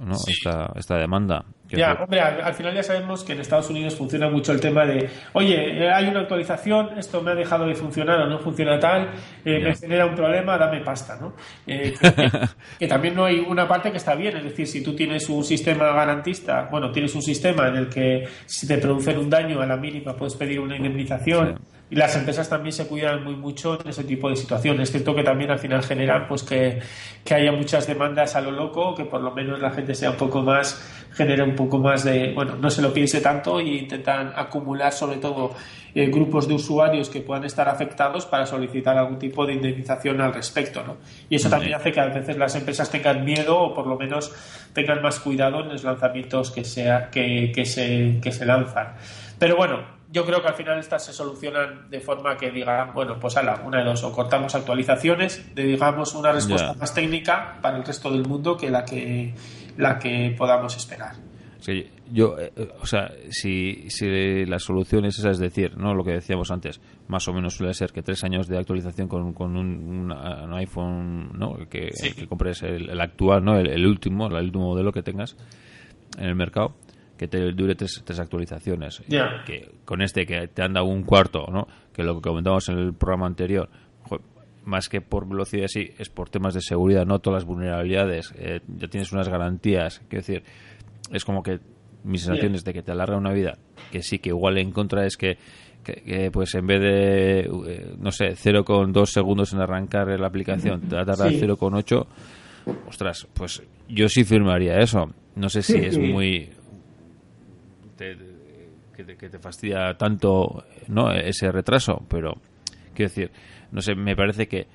[0.00, 0.14] ¿no?
[0.14, 1.44] esta, esta demanda.
[1.72, 5.08] Ya, hombre, al, final ya sabemos que en Estados Unidos funciona mucho el tema de,
[5.32, 9.10] oye, eh, hay una actualización, esto me ha dejado de funcionar o no funciona tal,
[9.44, 11.34] eh, me genera un problema, dame pasta, ¿no?
[11.66, 11.94] Eh,
[12.78, 15.44] que, también no hay una parte que está bien, es decir, si tú tienes un
[15.44, 19.66] sistema garantista, bueno, tienes un sistema en el que si te producen un daño a
[19.66, 21.58] la mínima puedes pedir una indemnización.
[21.92, 24.84] Y las empresas también se cuidan muy mucho en ese tipo de situaciones.
[24.84, 26.78] Es cierto que también al final generan pues que,
[27.22, 30.16] que haya muchas demandas a lo loco, que por lo menos la gente sea un
[30.16, 30.82] poco más,
[31.12, 35.18] genere un poco más de, bueno, no se lo piense tanto y intentan acumular sobre
[35.18, 35.54] todo
[35.94, 40.32] eh, grupos de usuarios que puedan estar afectados para solicitar algún tipo de indemnización al
[40.32, 40.96] respecto, ¿no?
[41.28, 44.32] Y eso también hace que a veces las empresas tengan miedo o por lo menos
[44.72, 48.94] tengan más cuidado en los lanzamientos que, sea, que, que, se, que se lanzan.
[49.38, 53.18] Pero bueno, yo creo que al final estas se solucionan de forma que digan, bueno,
[53.18, 57.78] pues ala, una de dos, o cortamos actualizaciones, de, digamos una respuesta más técnica para
[57.78, 59.34] el resto del mundo que la que,
[59.78, 61.14] la que podamos esperar.
[61.60, 66.04] Sí, yo, eh, o sea, si, si la solución es esa, es decir, no lo
[66.04, 69.56] que decíamos antes, más o menos suele ser que tres años de actualización con, con
[69.56, 70.12] un,
[70.54, 71.56] iPhone, ¿no?
[71.70, 71.90] Que,
[72.28, 73.58] compres el, actual, ¿no?
[73.58, 75.36] El, último, el último modelo que tengas
[76.18, 76.74] en el mercado
[77.22, 79.00] que te dure tres, actualizaciones.
[79.46, 81.68] Que con este que te anda un cuarto, ¿no?
[81.92, 83.68] Que lo que comentamos en el programa anterior,
[84.64, 88.34] más que por velocidad sí, es por temas de seguridad, no todas las vulnerabilidades.
[88.36, 90.00] Eh, ya tienes unas garantías.
[90.08, 90.42] Quiero decir,
[91.12, 91.60] es como que
[92.02, 93.56] mis sensaciones de que te alarga una vida,
[93.92, 95.38] que sí, que igual en contra es que,
[96.32, 101.02] pues en vez de, eh, no sé, 0,2 segundos en arrancar la aplicación, te va
[101.02, 102.06] a tardar 0,8.
[102.88, 105.08] Ostras, pues yo sí firmaría eso.
[105.36, 106.50] No sé si es muy
[107.96, 112.34] que, te, fastidia tanto no ese retraso, pero
[112.94, 113.30] quiero decir,
[113.70, 114.66] no sé, me parece que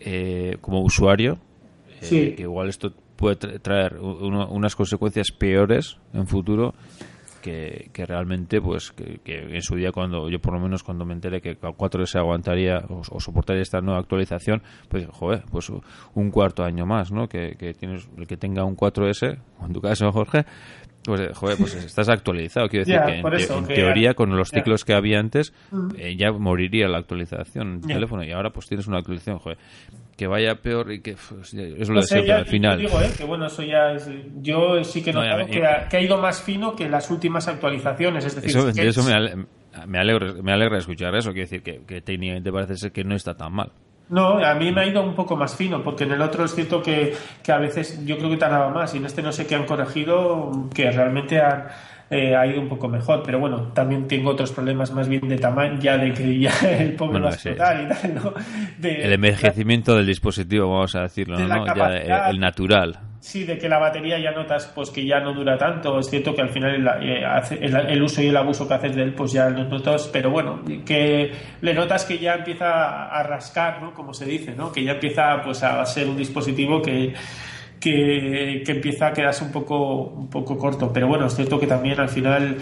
[0.00, 1.38] eh, como usuario,
[2.02, 6.74] eh, que igual esto puede traer unas consecuencias peores en futuro
[7.92, 11.40] que, realmente pues que, en su día cuando yo por lo menos cuando me enteré
[11.40, 15.70] que 4S aguantaría o, soportaría esta nueva actualización pues joder pues
[16.14, 20.10] un cuarto año más no que, tienes el que tenga un 4S en tu caso
[20.10, 20.44] Jorge
[21.06, 22.68] Pues, eh, joder, pues estás actualizado.
[22.68, 25.54] Quiero decir que, en, teoría, con los ciclos que había antes,
[25.96, 28.24] eh, ya moriría la actualización del teléfono.
[28.24, 29.56] Y ahora, pues tienes una actualización, joder.
[30.16, 32.78] Que vaya peor y que pues, es lo de siempre al final.
[32.78, 33.94] Digo, eh, que bueno, eso ya
[34.40, 38.24] yo sí que he notado que, ha, ido más fino que las últimas actualizaciones.
[38.24, 39.46] Es decir, eso, eso me,
[39.86, 41.30] me, alegra, me alegra escuchar eso.
[41.30, 43.70] Quiero decir que, que técnicamente parece ser que no está tan mal.
[44.08, 46.54] No, a mí me ha ido un poco más fino, porque en el otro es
[46.54, 49.46] cierto que, que a veces yo creo que tardaba más y en este no sé
[49.46, 51.66] qué han corregido, que realmente han,
[52.08, 55.38] eh, ha ido un poco mejor, pero bueno, también tengo otros problemas más bien de
[55.38, 58.34] tamaño, ya de que ya el pobre va a explotar y tal, ¿no?
[58.80, 61.66] el envejecimiento del dispositivo, vamos a decirlo, ¿no?
[61.66, 62.98] Ya el, natural.
[63.18, 65.98] Sí, de que la batería ya notas pues que ya no dura tanto.
[65.98, 67.24] Es cierto que al final el, eh,
[67.60, 70.60] el, uso y el abuso que haces de él, pues ya lo notas, pero bueno,
[70.84, 73.92] que le notas que ya empieza a rascar, ¿no?
[73.92, 74.70] Como se dice, ¿no?
[74.70, 77.14] Que ya empieza pues a ser un dispositivo que
[77.80, 80.92] que, empieza a quedarse un poco, un poco corto.
[80.92, 82.58] Pero bueno, es cierto que también al final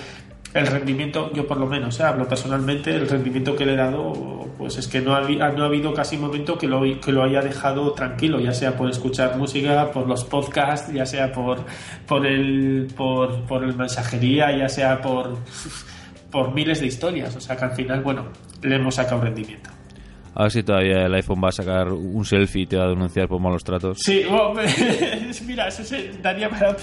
[0.54, 2.04] el rendimiento, yo por lo menos, ¿eh?
[2.04, 5.66] hablo personalmente, el rendimiento que le he dado, pues es que no ha, no ha
[5.66, 9.90] habido casi momento que lo, que lo haya dejado tranquilo, ya sea por escuchar música,
[9.90, 11.64] por los podcasts, ya sea por,
[12.06, 15.38] por, el, por, por el mensajería, ya sea por,
[16.30, 17.34] por miles de historias.
[17.34, 18.26] O sea que al final, bueno,
[18.62, 19.70] le hemos sacado rendimiento.
[20.36, 22.88] A ver si todavía el iPhone va a sacar un selfie y te va a
[22.88, 23.98] denunciar por malos tratos.
[24.00, 24.24] Sí,
[25.46, 26.76] mira, eso se daría para,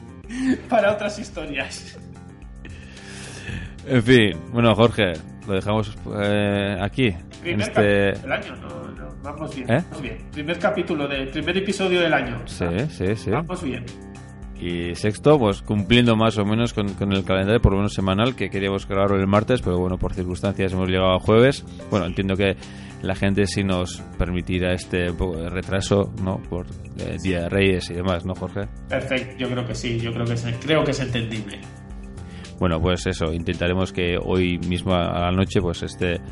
[0.68, 1.98] para otras historias.
[3.86, 5.12] En fin, bueno, Jorge,
[5.46, 7.14] lo dejamos eh, aquí.
[7.42, 7.82] Primer este...
[7.82, 9.82] del año, no, vamos bien, ¿Eh?
[9.90, 10.18] vamos bien.
[10.30, 12.40] Primer capítulo, del primer episodio del año.
[12.46, 13.30] Sí, sí, sí.
[13.30, 13.84] Vamos bien.
[14.64, 18.48] Y sexto, pues cumpliendo más o menos con, el calendario, por lo menos semanal, que
[18.48, 21.66] queríamos grabarlo el martes, pero bueno, por circunstancias hemos llegado a jueves.
[21.90, 22.56] Bueno, entiendo que
[23.02, 25.08] la gente sí nos permitirá este
[25.50, 26.38] retraso, ¿no?
[26.48, 26.64] Por
[26.98, 28.62] eh, Día de Reyes y demás, ¿no, Jorge?
[28.88, 31.60] Perfecto, yo creo que sí, yo creo que es, creo que es entendible.
[32.58, 36.22] Bueno, pues eso, intentaremos que hoy mismo a la noche, pues este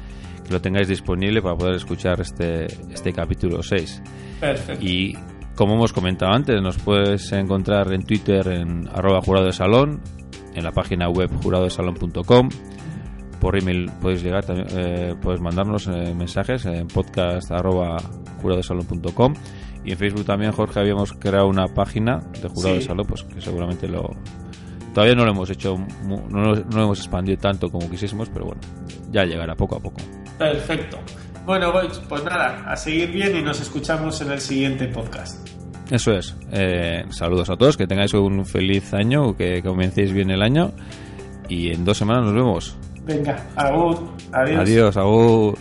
[0.42, 4.02] que lo tengáis disponible para poder escuchar este, este capítulo 6.
[4.40, 4.82] Perfecto.
[4.82, 5.16] Y
[5.62, 10.00] como hemos comentado antes, nos puedes encontrar en Twitter en arroba jurado de salón,
[10.54, 12.48] en la página web juradodesalón.com.
[13.40, 17.96] Por email puedes llegar, eh, puedes mandarnos eh, mensajes en podcast arroba
[18.40, 19.34] juradodesalón.com.
[19.84, 23.40] Y en Facebook también, Jorge, habíamos creado una página de jurado de salón, pues que
[23.40, 24.10] seguramente lo,
[24.92, 28.60] Todavía no lo hemos hecho, no lo, hemos expandido tanto como quisiésemos, pero bueno,
[29.12, 30.00] ya llegará poco a poco.
[30.36, 30.98] Perfecto.
[31.46, 31.72] Bueno,
[32.08, 35.51] pues nada, a seguir bien y nos escuchamos en el siguiente podcast.
[35.92, 36.34] Eso es.
[36.50, 40.72] Eh, saludos a todos, que tengáis un feliz año, que comencéis bien el año
[41.50, 42.76] y en dos semanas nos vemos.
[43.04, 43.98] Venga, agur.
[44.32, 44.60] Adiós.
[44.60, 45.58] Adiós, agur.